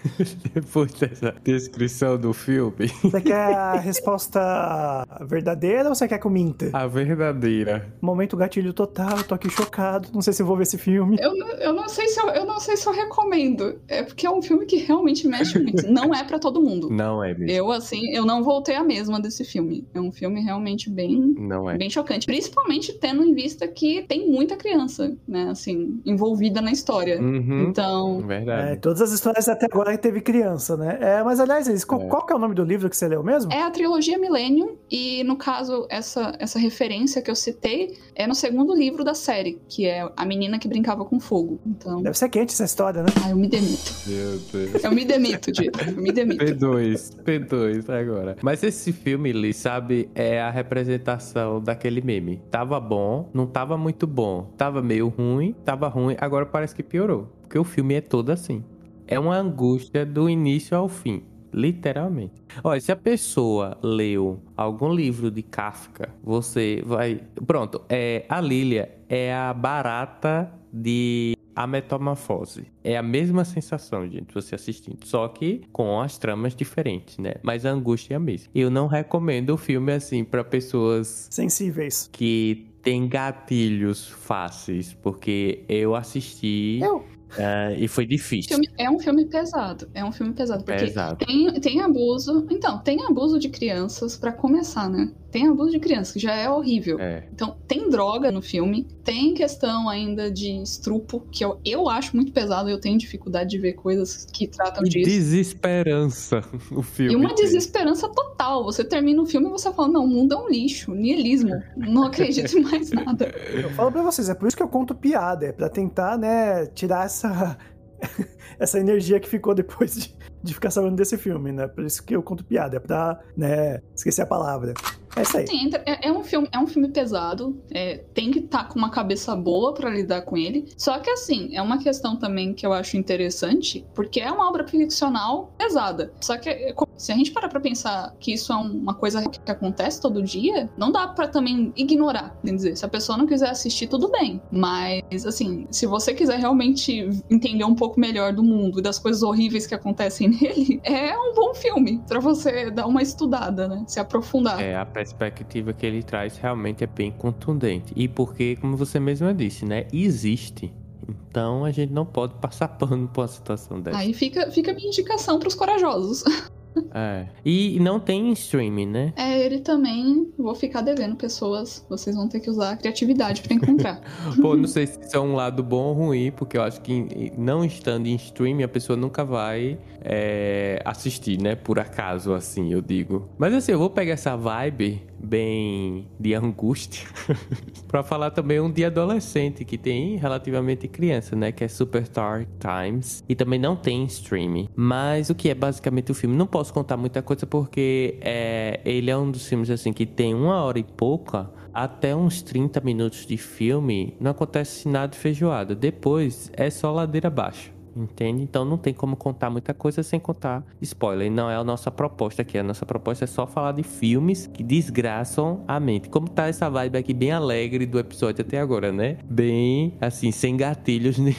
[0.54, 2.88] Depois dessa descrição do filme.
[3.04, 6.70] Você quer a resposta verdadeira ou você quer que eu minta?
[6.74, 7.94] A verdadeira.
[8.02, 10.10] Momento gatilho total, eu tô aqui chocado.
[10.14, 11.18] Não sei se eu vou ver esse filme.
[11.20, 13.80] Eu, eu, não, sei se eu, eu não sei se eu recomendo.
[13.88, 15.88] É porque é um filme que realmente mexe muito.
[15.92, 16.90] não é para todo mundo.
[16.90, 17.52] Não é mesmo.
[17.52, 19.86] Eu, assim, eu não voltei a mesma desse filme.
[19.94, 21.78] É um filme realmente bem, não é.
[21.78, 22.26] bem chocante.
[22.26, 25.50] Principalmente tendo em vista que tem muita criança, né?
[25.50, 27.20] Assim, assim, envolvida na história.
[27.20, 27.68] Uhum.
[27.70, 28.22] Então.
[28.26, 28.72] Verdade.
[28.72, 30.98] É, todas as histórias até agora teve criança, né?
[31.02, 32.08] É, mas aliás, Elis, qual, é.
[32.08, 33.52] qual que é o nome do livro que você leu mesmo?
[33.52, 38.34] É a trilogia Millennium, e no caso, essa, essa referência que eu citei é no
[38.34, 41.60] segundo livro da série, que é A Menina que Brincava com Fogo.
[41.66, 42.02] Então.
[42.02, 43.10] Deve ser quente essa história, né?
[43.24, 43.94] Ah, eu me demito.
[44.08, 44.84] Meu Deus.
[44.84, 45.80] Eu me demito, Dito.
[45.90, 46.44] Eu me demito.
[46.44, 48.38] P2, P2 agora.
[48.42, 52.42] Mas esse filme, Lee, sabe, é a representação daquele meme.
[52.50, 54.54] Tava bom, não tava muito bom.
[54.58, 57.28] Tava meio ruim, tava ruim, agora parece que piorou.
[57.42, 58.64] Porque o filme é todo assim.
[59.08, 61.24] É uma angústia do início ao fim.
[61.54, 62.44] Literalmente.
[62.64, 67.22] Olha, se a pessoa leu algum livro de Kafka, você vai.
[67.46, 72.68] Pronto, é, a Lilia é a barata de a metamorfose.
[72.84, 77.34] É a mesma sensação, gente, você assistindo, só que com as tramas diferentes, né?
[77.42, 78.52] Mas a angústia é a mesma.
[78.54, 82.08] Eu não recomendo o filme assim para pessoas Sensíveis.
[82.12, 87.04] que têm gatilhos fáceis, porque eu assisti Eu.
[87.38, 88.50] Eh, e foi difícil.
[88.52, 89.90] Filme- é um filme pesado.
[89.94, 90.64] É um filme pesado.
[90.64, 91.26] Porque Pesado.
[91.26, 92.46] Tem, tem abuso.
[92.50, 95.12] Então, tem abuso de crianças, pra começar, né?
[95.32, 96.98] Tem abuso de crianças, que já é horrível.
[97.00, 97.28] É.
[97.34, 102.32] Então, tem droga no filme, tem questão ainda de estrupo, que eu, eu acho muito
[102.32, 105.10] pesado, eu tenho dificuldade de ver coisas que tratam E disso.
[105.10, 107.14] desesperança o filme.
[107.14, 107.44] E uma tem.
[107.46, 108.64] desesperança total.
[108.64, 111.52] Você termina o filme e você fala, não, o mundo é um lixo, niilismo.
[111.76, 113.28] Não acredito em mais nada.
[113.54, 116.66] Eu falo pra vocês, é por isso que eu conto piada, é pra tentar, né,
[116.68, 117.17] tirar essa
[118.60, 121.68] essa energia que ficou depois de, de ficar sabendo desse filme, né?
[121.68, 124.74] Por isso que eu conto piada, é pra, né, esquecer a palavra.
[125.18, 125.48] É isso aí.
[125.48, 128.78] Sim, entra- é, é um filme, é um filme pesado, é, tem que estar com
[128.80, 130.66] uma cabeça boa pra lidar com ele.
[130.78, 134.68] Só que assim, é uma questão também que eu acho interessante, porque é uma obra
[134.68, 136.12] ficcional pesada.
[136.22, 139.28] Só que é, se a gente parar pra pensar que isso é um- uma coisa
[139.28, 143.26] que acontece todo dia, não dá pra também ignorar, quer dizer, se a pessoa não
[143.28, 144.42] quiser assistir, tudo bem.
[144.52, 149.22] Mas assim, se você quiser realmente entender um pouco melhor do mundo e das coisas
[149.24, 153.84] horríveis que acontecem nele, é um bom filme pra você dar uma estudada, né?
[153.88, 154.62] Se aprofundar.
[154.62, 157.94] É, a perspectiva que ele traz realmente é bem contundente.
[157.96, 159.88] E porque, como você mesma disse, né?
[159.92, 160.74] Existe.
[161.08, 163.98] Então a gente não pode passar pano por uma situação dessa.
[163.98, 166.24] Aí fica, fica a minha indicação pros corajosos.
[166.94, 167.28] É.
[167.46, 169.14] E não tem streaming, né?
[169.16, 173.54] É, ele também, vou ficar devendo pessoas, vocês vão ter que usar a criatividade pra
[173.54, 174.02] encontrar.
[174.42, 177.32] Pô, não sei se isso é um lado bom ou ruim, porque eu acho que
[177.38, 181.56] não estando em streaming, a pessoa nunca vai é, assistir, né?
[181.56, 183.30] Por acaso, assim, eu digo.
[183.38, 187.08] Mas assim, eu vou pegar essa vibe bem de angústia
[187.88, 191.52] pra falar também um de adolescente que tem relativamente criança, né?
[191.52, 193.24] Que é Super Dark Times.
[193.28, 194.70] E também não tem streaming.
[194.76, 196.36] Mas o que é basicamente o filme?
[196.36, 200.34] Não posso contar muita coisa porque é, ele é um dos filmes, assim, que tem
[200.34, 205.76] uma hora e pouca até uns 30 minutos de filme, não acontece nada de feijoada.
[205.76, 207.77] Depois é só ladeira abaixo.
[207.98, 208.44] Entende?
[208.44, 211.28] Então não tem como contar muita coisa sem contar spoiler.
[211.28, 212.58] E não é a nossa proposta aqui.
[212.58, 216.10] A nossa proposta é só falar de filmes que desgraçam a mente.
[216.10, 219.18] Como tá essa vibe aqui bem alegre do episódio até agora, né?
[219.30, 221.34] Bem, assim, sem gatilhos nenhum.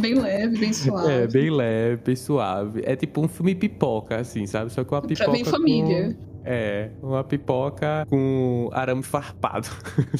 [0.00, 1.12] Bem leve, bem suave.
[1.12, 2.82] É, bem leve, bem suave.
[2.84, 4.70] É tipo um filme pipoca, assim, sabe?
[4.72, 5.24] Só que uma pipoca.
[5.24, 6.16] Pra bem família.
[6.18, 9.68] com- É, uma pipoca com arame farpado.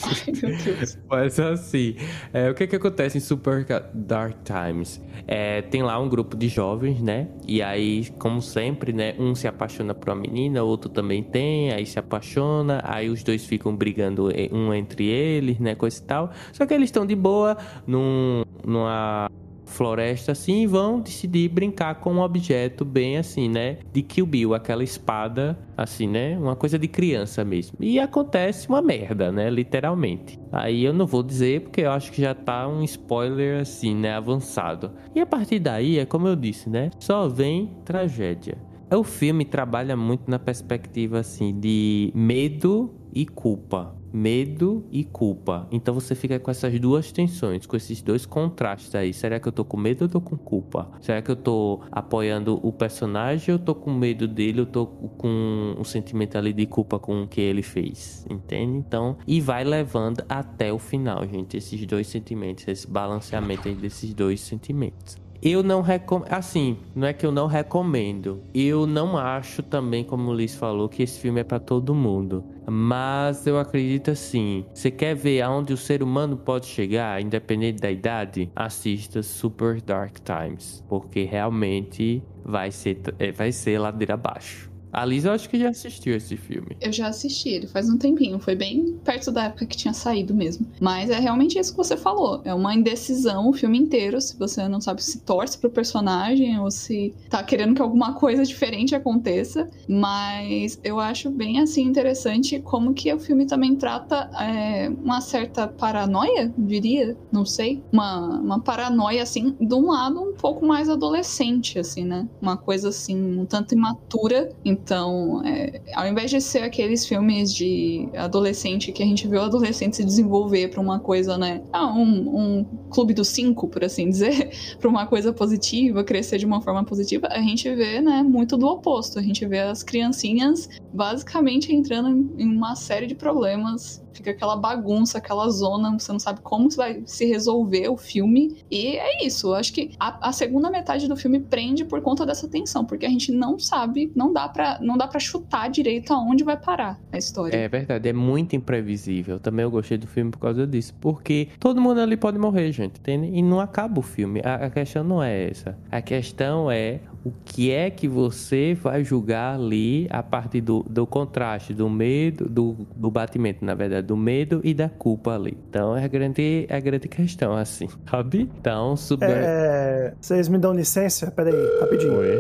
[0.02, 0.98] Ai, meu Deus.
[1.08, 1.96] Mas assim,
[2.32, 5.02] é, o que que acontece em Super Dark Times?
[5.26, 7.28] É, tem lá um grupo de jovens, né?
[7.46, 9.14] E aí, como sempre, né?
[9.18, 13.44] Um se apaixona por uma menina, outro também tem, aí se apaixona, aí os dois
[13.44, 15.74] ficam brigando eh, um entre eles, né?
[15.74, 16.30] Coisa e tal.
[16.52, 17.56] Só que eles estão de boa
[17.86, 19.28] num, numa
[19.66, 23.78] floresta assim e vão decidir brincar com um objeto bem assim, né?
[23.92, 26.38] De Kill Bill, aquela espada assim, né?
[26.38, 27.76] Uma coisa de criança mesmo.
[27.80, 29.50] E acontece uma merda, né?
[29.50, 30.38] Literalmente.
[30.52, 34.14] Aí eu não vou dizer porque eu acho que já tá um spoiler assim, né?
[34.14, 34.92] Avançado.
[35.14, 36.90] E a partir daí, é como eu disse, né?
[36.98, 38.56] Só vem tragédia.
[38.92, 43.96] O filme trabalha muito na perspectiva assim de medo e culpa.
[44.16, 45.66] Medo e culpa.
[45.72, 49.12] Então você fica com essas duas tensões, com esses dois contrastes aí.
[49.12, 50.88] Será que eu tô com medo ou tô com culpa?
[51.00, 54.60] Será que eu tô apoiando o personagem ou tô com medo dele?
[54.60, 58.24] Eu tô com um sentimento ali de culpa com o que ele fez?
[58.30, 58.78] Entende?
[58.78, 61.56] Então, e vai levando até o final, gente.
[61.56, 65.23] Esses dois sentimentos, esse balanceamento aí desses dois sentimentos.
[65.44, 66.32] Eu não recomendo.
[66.32, 68.42] Assim, não é que eu não recomendo.
[68.54, 72.42] Eu não acho também, como o Liz falou, que esse filme é pra todo mundo.
[72.66, 74.64] Mas eu acredito assim.
[74.72, 78.50] Você quer ver aonde o ser humano pode chegar, independente da idade?
[78.56, 80.82] Assista Super Dark Times.
[80.88, 84.73] Porque realmente vai ser, é, vai ser ladeira abaixo.
[84.94, 86.76] A Liz, eu acho que já assistiu esse filme.
[86.80, 90.32] Eu já assisti ele faz um tempinho, foi bem perto da época que tinha saído
[90.32, 90.66] mesmo.
[90.80, 92.40] Mas é realmente isso que você falou.
[92.44, 96.70] É uma indecisão o filme inteiro, se você não sabe se torce pro personagem ou
[96.70, 99.68] se tá querendo que alguma coisa diferente aconteça.
[99.88, 105.66] Mas eu acho bem assim interessante como que o filme também trata é, uma certa
[105.66, 107.82] paranoia, diria, não sei.
[107.92, 112.28] Uma, uma paranoia, assim, de um lado um pouco mais adolescente, assim, né?
[112.40, 114.50] Uma coisa assim, um tanto imatura.
[114.64, 119.38] Então Então, é, ao invés de ser aqueles filmes de adolescente que a gente vê
[119.38, 121.62] o adolescente se desenvolver pra uma coisa, né?
[121.72, 126.44] Ah, um, um clube dos cinco, por assim dizer, pra uma coisa positiva, crescer de
[126.44, 129.18] uma forma positiva, a gente vê, né, muito do oposto.
[129.18, 135.18] A gente vê as criancinhas basicamente entrando em uma série de problemas fica aquela bagunça,
[135.18, 138.56] aquela zona, você não sabe como vai se resolver o filme.
[138.70, 139.48] E é isso.
[139.48, 143.04] Eu acho que a, a, segunda metade do filme prende por conta dessa tensão, porque
[143.04, 146.98] a gente não sabe, não dá para não dá para chutar direito aonde vai parar
[147.12, 147.56] a história.
[147.56, 149.38] É verdade, é muito imprevisível.
[149.38, 152.98] Também eu gostei do filme por causa disso, porque todo mundo ali pode morrer, gente,
[152.98, 153.28] entende?
[153.28, 154.40] E não acaba o filme.
[154.44, 155.76] A, a questão não é essa.
[155.90, 161.06] A questão é o que é que você vai julgar ali a partir do, do
[161.06, 165.58] contraste, do medo, do, do batimento, na verdade, do medo e da culpa ali.
[165.68, 168.50] Então é a grande, é a grande questão, assim, sabe?
[168.58, 169.24] Então, sub...
[169.24, 171.30] É, vocês me dão licença?
[171.30, 172.18] Peraí, rapidinho.
[172.18, 172.38] Oi.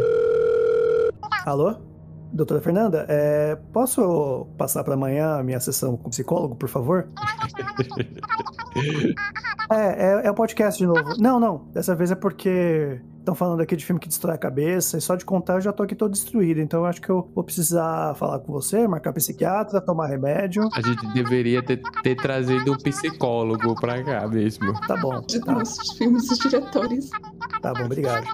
[1.44, 1.76] Alô?
[2.32, 7.08] Doutora Fernanda, é, posso passar para amanhã a minha sessão com psicólogo, por favor?
[9.70, 11.16] é, é, é o podcast de novo.
[11.16, 11.68] Não, não.
[11.72, 15.16] Dessa vez é porque Estão falando aqui de filme que destrói a cabeça, e só
[15.16, 16.60] de contar eu já tô aqui todo destruído.
[16.60, 20.68] Então eu acho que eu vou precisar falar com você, marcar psiquiatra, tomar remédio.
[20.74, 24.78] A gente deveria ter, ter trazido um psicólogo pra cá mesmo.
[24.86, 25.22] Tá bom.
[25.22, 25.56] Tá.
[25.56, 27.08] Os filmes dos diretores.
[27.62, 28.26] Tá bom, obrigado.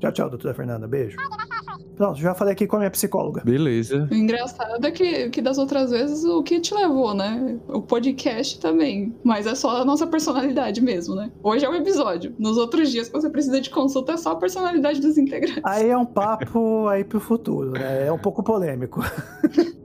[0.00, 0.88] Tchau, tchau, doutora Fernanda.
[0.88, 1.16] Beijo.
[2.00, 3.42] Pronto, já falei aqui com a minha psicóloga.
[3.44, 4.08] Beleza.
[4.10, 7.58] O engraçado é que, que das outras vezes o que te levou, né?
[7.68, 9.14] O podcast também.
[9.22, 11.30] Mas é só a nossa personalidade mesmo, né?
[11.42, 12.34] Hoje é o episódio.
[12.38, 15.60] Nos outros dias que você precisa de consulta é só a personalidade dos integrantes.
[15.62, 18.06] Aí é um papo aí pro futuro, né?
[18.06, 19.02] É um pouco polêmico.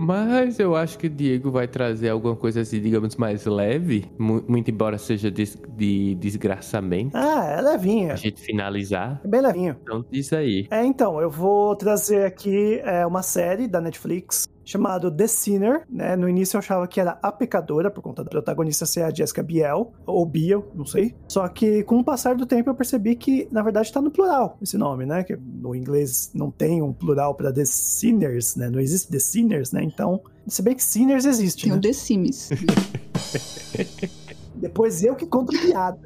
[0.00, 4.10] Mas eu acho que o Diego vai trazer alguma coisa assim, digamos, mais leve.
[4.18, 5.44] Muito embora seja de,
[5.76, 7.14] de desgraçamento.
[7.14, 8.14] Ah, é levinha.
[8.14, 9.20] A gente finalizar.
[9.22, 9.76] É bem levinho.
[9.82, 10.66] Então, isso aí.
[10.70, 16.14] É, então, eu vou trazer aqui é, uma série da Netflix chamado The Sinner, né?
[16.16, 19.42] No início eu achava que era a pecadora, por conta da protagonista ser a Jessica
[19.42, 21.14] Biel, ou Biel, não sei.
[21.28, 24.56] Só que com o passar do tempo eu percebi que, na verdade, tá no plural
[24.62, 25.24] esse nome, né?
[25.24, 28.70] Que no inglês não tem um plural para The Sinners, né?
[28.70, 29.82] Não existe The Sinners, né?
[29.82, 31.78] Então, se bem que Sinners existe, Tem né?
[31.78, 32.50] o The Sims.
[34.54, 35.98] Depois eu que conto piada.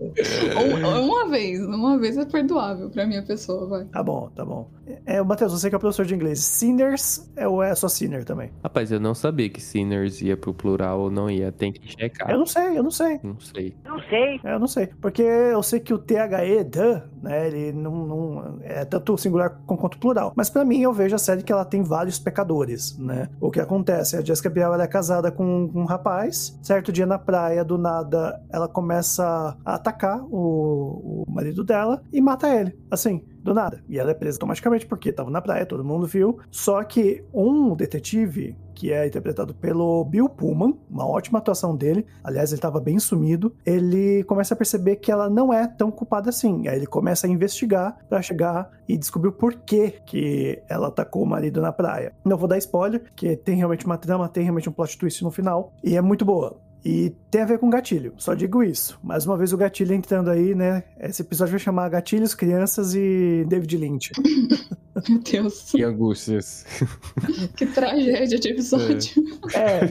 [1.03, 3.85] uma vez, uma vez é perdoável pra minha pessoa, vai.
[3.87, 4.71] Tá bom, tá bom.
[5.07, 6.41] É, Matheus, você que é professor de inglês.
[6.41, 8.51] Sinners é, ou é só sinner também?
[8.63, 11.53] Rapaz, eu não sabia que sinners ia pro plural ou não ia.
[11.53, 12.31] Tem que checar.
[12.31, 13.21] Eu não sei, eu não sei.
[13.23, 13.77] Não sei.
[13.85, 14.41] Não sei.
[14.45, 14.87] É, eu não sei.
[15.01, 19.99] Porque eu sei que o THE, the, né, ele não, não é tanto singular quanto
[19.99, 20.33] plural.
[20.37, 23.29] Mas para mim, eu vejo a série que ela tem vários pecadores, né?
[23.41, 24.17] O que acontece?
[24.17, 26.59] A Jessica Biel, ela é casada com um rapaz.
[26.63, 32.21] Certo dia na praia, do nada, ela começa a atacar o, o marido dela e
[32.21, 32.77] mata ele.
[32.91, 33.85] Assim, do nada.
[33.89, 36.39] E ela é presa automaticamente porque estava na praia, todo mundo viu.
[36.51, 42.51] Só que um detetive, que é interpretado pelo Bill Pullman, uma ótima atuação dele, aliás,
[42.51, 46.67] ele estava bem sumido, ele começa a perceber que ela não é tão culpada assim.
[46.67, 51.27] Aí ele começa a investigar para chegar e descobrir o porquê que ela atacou o
[51.27, 52.15] marido na praia.
[52.25, 55.31] Não vou dar spoiler, que tem realmente uma trama, tem realmente um plot twist no
[55.31, 56.64] final, e é muito boa.
[56.85, 58.99] E tem a ver com gatilho, só digo isso.
[59.03, 60.85] Mais uma vez o gatilho entrando aí, né?
[61.01, 64.13] Esse episódio vai chamar Gatilhos, Crianças e David Lynch.
[65.09, 65.71] Meu Deus.
[65.73, 66.65] Que angústias.
[67.57, 69.25] que tragédia de episódio.
[69.55, 69.91] É.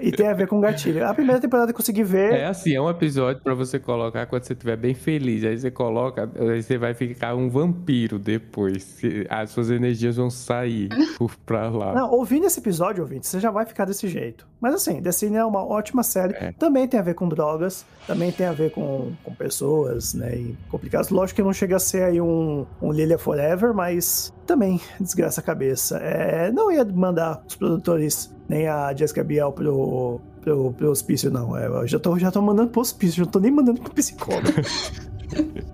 [0.00, 1.06] E tem a ver com gatilho.
[1.06, 2.32] A primeira temporada eu consegui ver.
[2.32, 5.44] É assim, é um episódio para você colocar quando você estiver bem feliz.
[5.44, 9.00] Aí você coloca, aí você vai ficar um vampiro depois.
[9.28, 10.88] As suas energias vão sair
[11.44, 11.92] pra lá.
[11.94, 14.46] Não, ouvindo esse episódio, ouvinte, você já vai ficar desse jeito.
[14.60, 16.34] Mas assim, The Cine é uma ótima série.
[16.34, 16.52] É.
[16.52, 20.36] Também tem a ver com drogas, também tem a ver com, com pessoas, né?
[20.36, 21.08] E complicados.
[21.08, 25.44] Lógico que não chega a ser aí um, um Lilia Forever, mas também desgraça a
[25.44, 25.96] cabeça.
[25.98, 31.56] É, não ia mandar os produtores nem a Jessica Biel pro, pro, pro hospício, não.
[31.56, 34.48] É, eu já tô, já tô mandando pro hospício, já tô nem mandando pro psicólogo.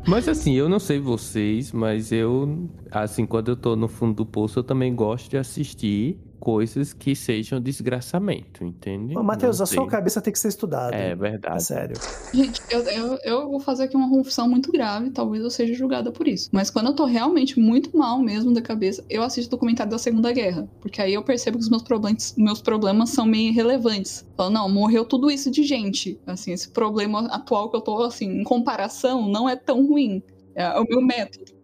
[0.06, 4.26] Mas assim, eu não sei vocês, mas eu, assim, quando eu tô no fundo do
[4.26, 9.16] poço, eu também gosto de assistir coisas que sejam desgraçamento, entende?
[9.16, 10.94] Ô, Matheus, a sua cabeça tem que ser estudada.
[10.94, 11.56] É verdade.
[11.56, 11.96] É sério.
[12.32, 16.12] Gente, eu, eu, eu, vou fazer aqui uma confusão muito grave, talvez eu seja julgada
[16.12, 16.48] por isso.
[16.52, 20.32] Mas quando eu tô realmente muito mal mesmo da cabeça, eu assisto documentário da Segunda
[20.32, 20.68] Guerra.
[20.80, 24.26] Porque aí eu percebo que os meus problemas, meus problemas são meio irrelevantes.
[24.36, 26.20] Falo, não, morreu tudo isso de gente.
[26.26, 30.22] Assim, esse problema atual que eu tô, assim, em comparação, não é tão ruim.
[30.54, 31.55] É o meu método.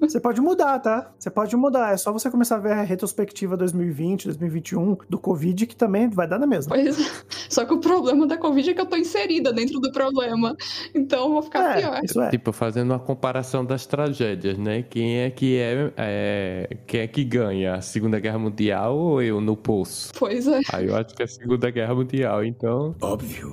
[0.00, 1.12] Você pode mudar, tá?
[1.18, 1.92] Você pode mudar.
[1.92, 6.26] É só você começar a ver a retrospectiva 2020, 2021 do Covid, que também vai
[6.26, 6.74] dar na mesma.
[6.74, 7.10] Pois é.
[7.48, 10.56] Só que o problema da Covid é que eu tô inserida dentro do problema.
[10.94, 11.94] Então eu vou ficar pior.
[11.96, 12.30] É, isso é.
[12.30, 14.82] Tipo, fazendo uma comparação das tragédias, né?
[14.82, 17.74] Quem é que é, é- quem é que ganha?
[17.76, 20.12] A Segunda Guerra Mundial ou eu no poço?
[20.18, 20.60] Pois é.
[20.72, 22.94] Aí eu acho que é a Segunda Guerra Mundial, então.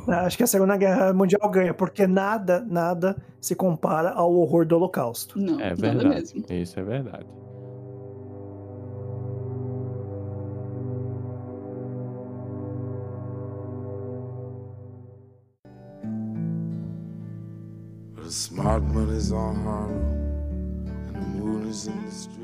[0.08, 4.76] Acho que a Segunda Guerra Mundial ganha, porque nada, nada se compara ao horror do
[4.76, 5.40] Holocausto.
[5.40, 6.34] Não, É nada verdade.
[6.36, 6.62] mesmo.
[6.62, 7.28] Isso é verdade.
[18.16, 22.39] The smart money's on Harlem, and the moon is in the street.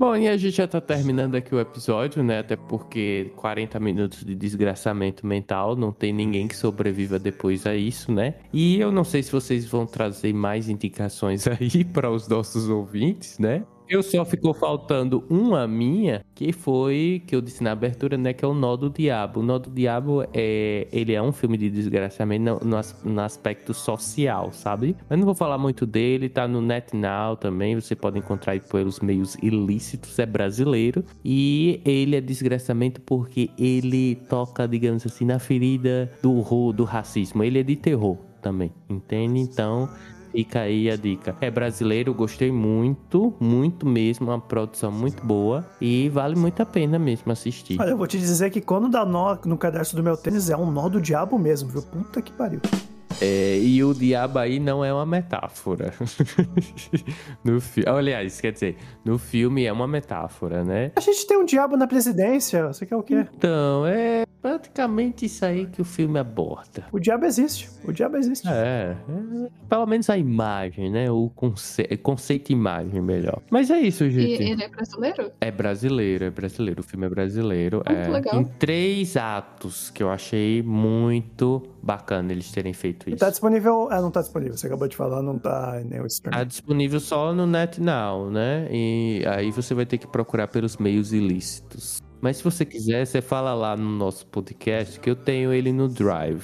[0.00, 2.38] Bom, e a gente já tá terminando aqui o episódio, né?
[2.38, 8.10] Até porque 40 minutos de desgraçamento mental, não tem ninguém que sobreviva depois a isso,
[8.10, 8.36] né?
[8.50, 13.38] E eu não sei se vocês vão trazer mais indicações aí para os nossos ouvintes,
[13.38, 13.62] né?
[13.90, 18.32] Eu só ficou faltando uma minha, que foi, que eu disse na abertura, né?
[18.32, 19.40] Que é o Nó do Diabo.
[19.40, 23.74] O Nó do Diabo, é, ele é um filme de desgraçamento no, no no aspecto
[23.74, 24.94] social, sabe?
[25.08, 29.00] Mas não vou falar muito dele, tá no NetNow também, você pode encontrar aí pelos
[29.00, 31.04] meios ilícitos, é brasileiro.
[31.24, 37.42] E ele é desgraçamento porque ele toca, digamos assim, na ferida do horror, do racismo.
[37.42, 39.40] Ele é de terror também, entende?
[39.40, 39.88] Então...
[40.32, 41.36] Fica aí a dica.
[41.40, 46.98] É brasileiro, gostei muito, muito mesmo, uma produção muito boa e vale muito a pena
[46.98, 47.80] mesmo assistir.
[47.80, 50.56] Olha, eu vou te dizer que quando dá nó no cadarço do meu tênis, é
[50.56, 51.82] um nó do diabo mesmo, viu?
[51.82, 52.60] Puta que pariu.
[53.20, 55.92] É, e o diabo aí não é uma metáfora.
[57.44, 57.82] no fi...
[57.86, 60.92] Aliás, quer dizer, no filme é uma metáfora, né?
[60.96, 63.26] A gente tem um diabo na presidência, você quer o quê?
[63.34, 66.86] Então, é praticamente isso aí que o filme aborda.
[66.92, 68.48] O diabo existe, o diabo existe.
[68.48, 71.10] É, é, pelo menos a imagem, né?
[71.10, 71.84] O conce...
[71.98, 73.42] conceito imagem melhor.
[73.50, 74.42] Mas é isso, E gente.
[74.42, 75.32] ele é brasileiro?
[75.40, 76.80] É brasileiro, é brasileiro.
[76.80, 77.82] O filme é brasileiro.
[77.84, 78.40] Ah, é, legal.
[78.40, 83.18] Em três atos que eu achei muito bacana eles terem feito isso.
[83.18, 83.88] Tá disponível.
[83.90, 84.56] Ah, não tá disponível.
[84.56, 88.68] Você acabou de falar, não tá em nenhum Tá disponível só no NetNow, né?
[88.70, 92.02] E aí você vai ter que procurar pelos meios ilícitos.
[92.20, 95.88] Mas se você quiser, você fala lá no nosso podcast que eu tenho ele no
[95.88, 96.42] Drive.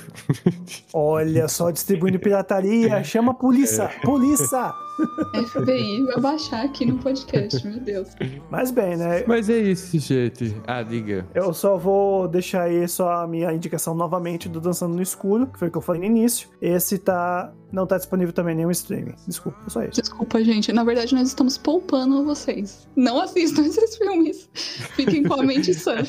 [0.95, 3.05] Olha só, distribuindo pirataria.
[3.05, 3.91] Chama a polícia!
[4.03, 4.73] Polícia!
[5.49, 8.09] FBI vai baixar aqui no podcast, meu Deus.
[8.51, 9.25] Mas bem, né?
[9.27, 10.57] Mas é isso, gente.
[10.67, 11.27] Ah, diga.
[11.35, 15.59] Eu só vou deixar aí só a minha indicação novamente do Dançando no Escuro, que
[15.59, 16.49] foi o que eu falei no início.
[16.61, 17.53] Esse tá.
[17.73, 19.15] Não tá disponível também em nenhum streaming.
[19.27, 20.01] Desculpa, só isso.
[20.01, 20.73] Desculpa, gente.
[20.73, 22.89] Na verdade, nós estamos poupando vocês.
[22.95, 24.49] Não assistam esses filmes.
[24.95, 25.97] Fiquem com a mente sã.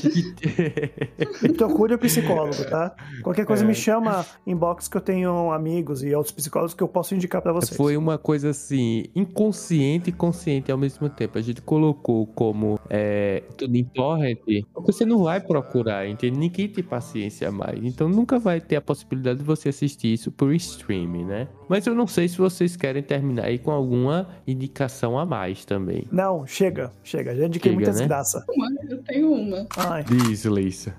[1.44, 2.96] E procure o psicólogo, tá?
[3.24, 3.68] Qualquer coisa É.
[3.68, 7.52] me chama inbox que eu tenho amigos e outros psicólogos que eu posso indicar pra
[7.52, 7.76] vocês.
[7.76, 8.77] Foi uma coisa assim,
[9.16, 11.38] inconsciente e consciente ao mesmo tempo.
[11.38, 14.40] A gente colocou como é, tudo em torrent,
[14.76, 16.38] você não vai procurar, entende?
[16.38, 17.84] Ninguém tem paciência mais.
[17.84, 21.48] Então nunca vai ter a possibilidade de você assistir isso por streaming, né?
[21.68, 26.06] Mas eu não sei se vocês querem terminar aí com alguma indicação a mais também.
[26.12, 27.36] Não, chega, chega.
[27.36, 27.98] Já indiquei Chega, muita né?
[28.00, 28.46] desgraça.
[28.50, 29.68] Uma, eu tenho uma.
[29.78, 30.04] Ai.
[30.04, 30.96] Diz, Leissa.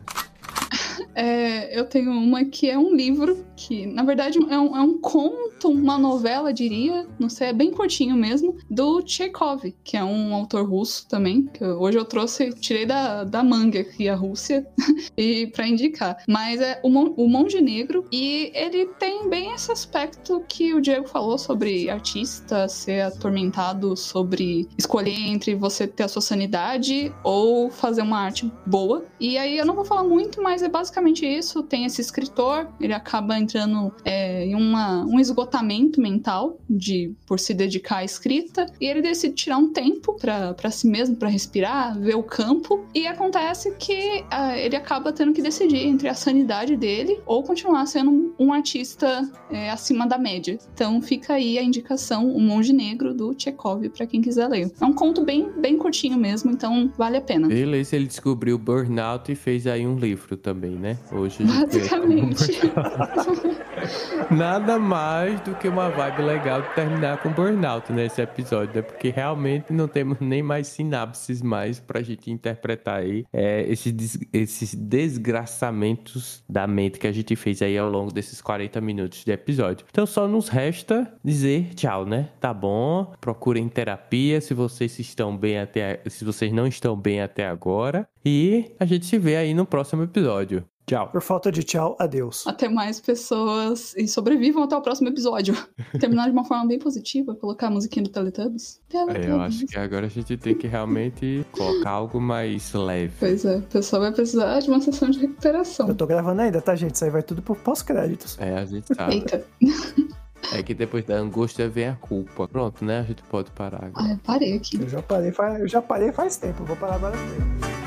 [1.19, 4.99] É, eu tenho uma que é um livro, que na verdade é um, é um
[4.99, 10.33] conto, uma novela, diria, não sei, é bem curtinho mesmo, do Chekhov, que é um
[10.33, 14.65] autor russo também, que hoje eu trouxe, tirei da, da manga aqui a Rússia,
[15.19, 16.19] e para indicar.
[16.29, 20.81] Mas é o, Mon- o Monge Negro, e ele tem bem esse aspecto que o
[20.81, 27.71] Diego falou sobre artista ser atormentado sobre escolher entre você ter a sua sanidade ou
[27.73, 29.05] fazer uma arte boa.
[29.19, 31.63] E aí eu não vou falar muito, mas é basicamente isso.
[31.63, 37.55] Tem esse escritor, ele acaba entrando é, em uma, um esgotamento mental de por se
[37.55, 42.15] dedicar à escrita, e ele decide tirar um tempo para si mesmo, para respirar, ver
[42.15, 47.21] o campo, e acontece que ah, ele acaba tendo que decidir entre a sanidade dele
[47.27, 50.59] ou continuar sendo um, artista é, acima da média.
[50.75, 54.73] Então fica aí a indicação, O Monge Negro, do Chekhov, para quem quiser ler.
[54.81, 57.49] É um conto bem, bem curtinho mesmo, então vale a pena.
[57.49, 60.98] Beleza, ele descobriu burnout e fez aí um livro também, né?
[61.13, 62.61] Hoje Basicamente.
[64.31, 68.83] Nada mais do que uma vibe legal de terminar com burnout nesse episódio, né?
[68.83, 74.19] Porque realmente não temos nem mais sinapses mais pra gente interpretar aí é, esses, des-
[74.33, 79.33] esses desgraçamentos da mente que a gente fez aí ao longo desses 40 minutos de
[79.33, 79.87] episódio.
[79.91, 82.29] Então só nos resta dizer tchau, né?
[82.41, 83.13] Tá bom?
[83.21, 88.73] Procurem terapia se vocês estão bem até se vocês não estão bem até agora e
[88.79, 90.65] a gente se vê aí no próximo episódio.
[90.89, 91.09] Tchau.
[91.09, 92.47] Por falta de tchau, adeus.
[92.47, 95.55] Até mais pessoas e sobrevivam até o próximo episódio.
[96.01, 98.81] Terminar de uma forma bem positiva, colocar a musiquinha do Teletubbies.
[98.93, 99.41] É, eu Teletubbies.
[99.41, 103.13] acho que agora a gente tem que realmente colocar algo mais leve.
[103.19, 105.89] Pois é, o pessoal vai precisar de uma sessão de recuperação.
[105.89, 106.95] Eu tô gravando ainda, tá, gente?
[106.95, 108.39] Isso aí vai tudo por pós-créditos.
[108.41, 109.15] É, a gente sabe.
[109.15, 109.45] Eita.
[110.53, 112.49] É que depois da angústia vem a culpa.
[112.49, 113.01] Pronto, né?
[113.01, 114.07] A gente pode parar agora.
[114.07, 114.81] Ah, eu parei aqui.
[114.81, 117.78] Eu já parei faz, eu já parei faz tempo, eu vou parar agora mesmo.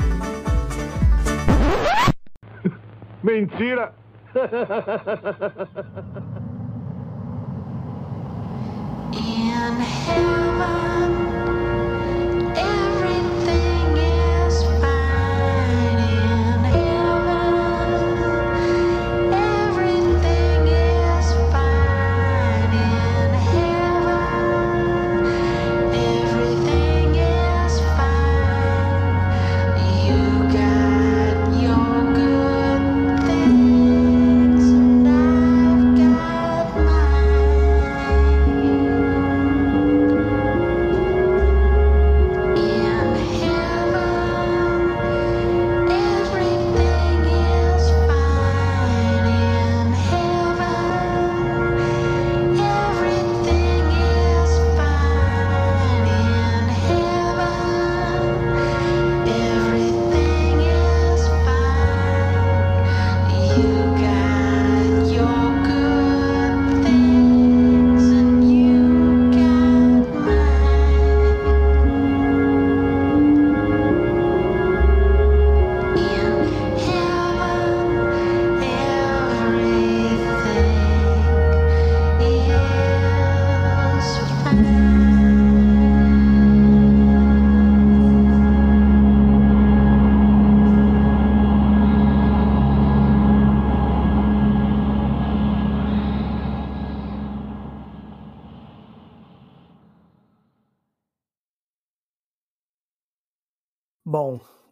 [3.24, 3.94] Mentira!
[9.14, 10.91] In heaven,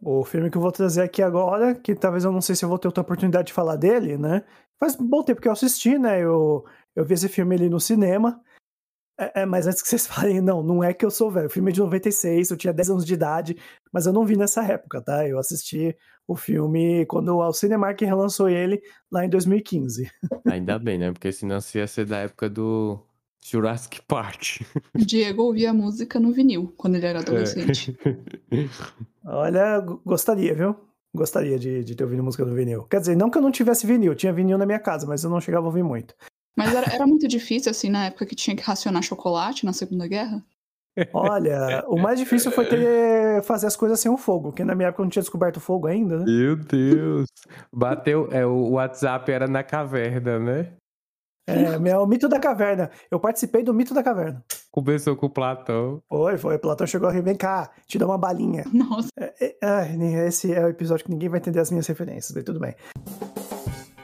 [0.01, 2.69] o filme que eu vou trazer aqui agora, que talvez eu não sei se eu
[2.69, 4.43] vou ter outra oportunidade de falar dele, né?
[4.79, 6.21] Faz um bom tempo que eu assisti, né?
[6.21, 8.41] Eu, eu vi esse filme ali no cinema.
[9.19, 11.47] É, é, mas antes que vocês falem, não, não é que eu sou velho.
[11.47, 13.57] O filme é de 96, eu tinha 10 anos de idade,
[13.91, 15.27] mas eu não vi nessa época, tá?
[15.27, 15.95] Eu assisti
[16.25, 18.81] o filme quando o Cinemark relançou ele
[19.11, 20.09] lá em 2015.
[20.47, 21.11] Ainda bem, né?
[21.11, 23.03] Porque senão se ia ser da época do
[23.43, 24.61] Jurassic Park.
[24.93, 27.97] O Diego ouvia música no vinil quando ele era adolescente.
[29.25, 30.75] Olha, g- gostaria, viu?
[31.15, 32.83] Gostaria de, de ter ouvido música do vinil.
[32.83, 35.29] Quer dizer, não que eu não tivesse vinil, tinha vinil na minha casa, mas eu
[35.29, 36.13] não chegava a ouvir muito.
[36.55, 40.07] Mas era, era muito difícil, assim, na época que tinha que racionar chocolate na Segunda
[40.07, 40.43] Guerra.
[41.13, 44.89] Olha, o mais difícil foi ter fazer as coisas sem o fogo, que na minha
[44.89, 46.25] época eu não tinha descoberto o fogo ainda, né?
[46.27, 47.27] Meu Deus.
[47.71, 48.27] Bateu.
[48.31, 50.73] É, o WhatsApp era na caverna, né?
[51.49, 52.91] É, meu, o mito da caverna.
[53.09, 54.43] Eu participei do mito da caverna.
[54.71, 56.01] Começou com o Platão.
[56.07, 56.57] Foi, foi.
[56.57, 58.65] Platão chegou e vem cá, te dá uma balinha.
[58.71, 59.09] Nossa.
[59.19, 62.59] É, é, esse é o episódio que ninguém vai entender as minhas referências, mas tudo
[62.59, 62.75] bem.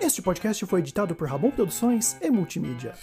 [0.02, 2.94] Este podcast foi editado por Ramon Produções e Multimídia.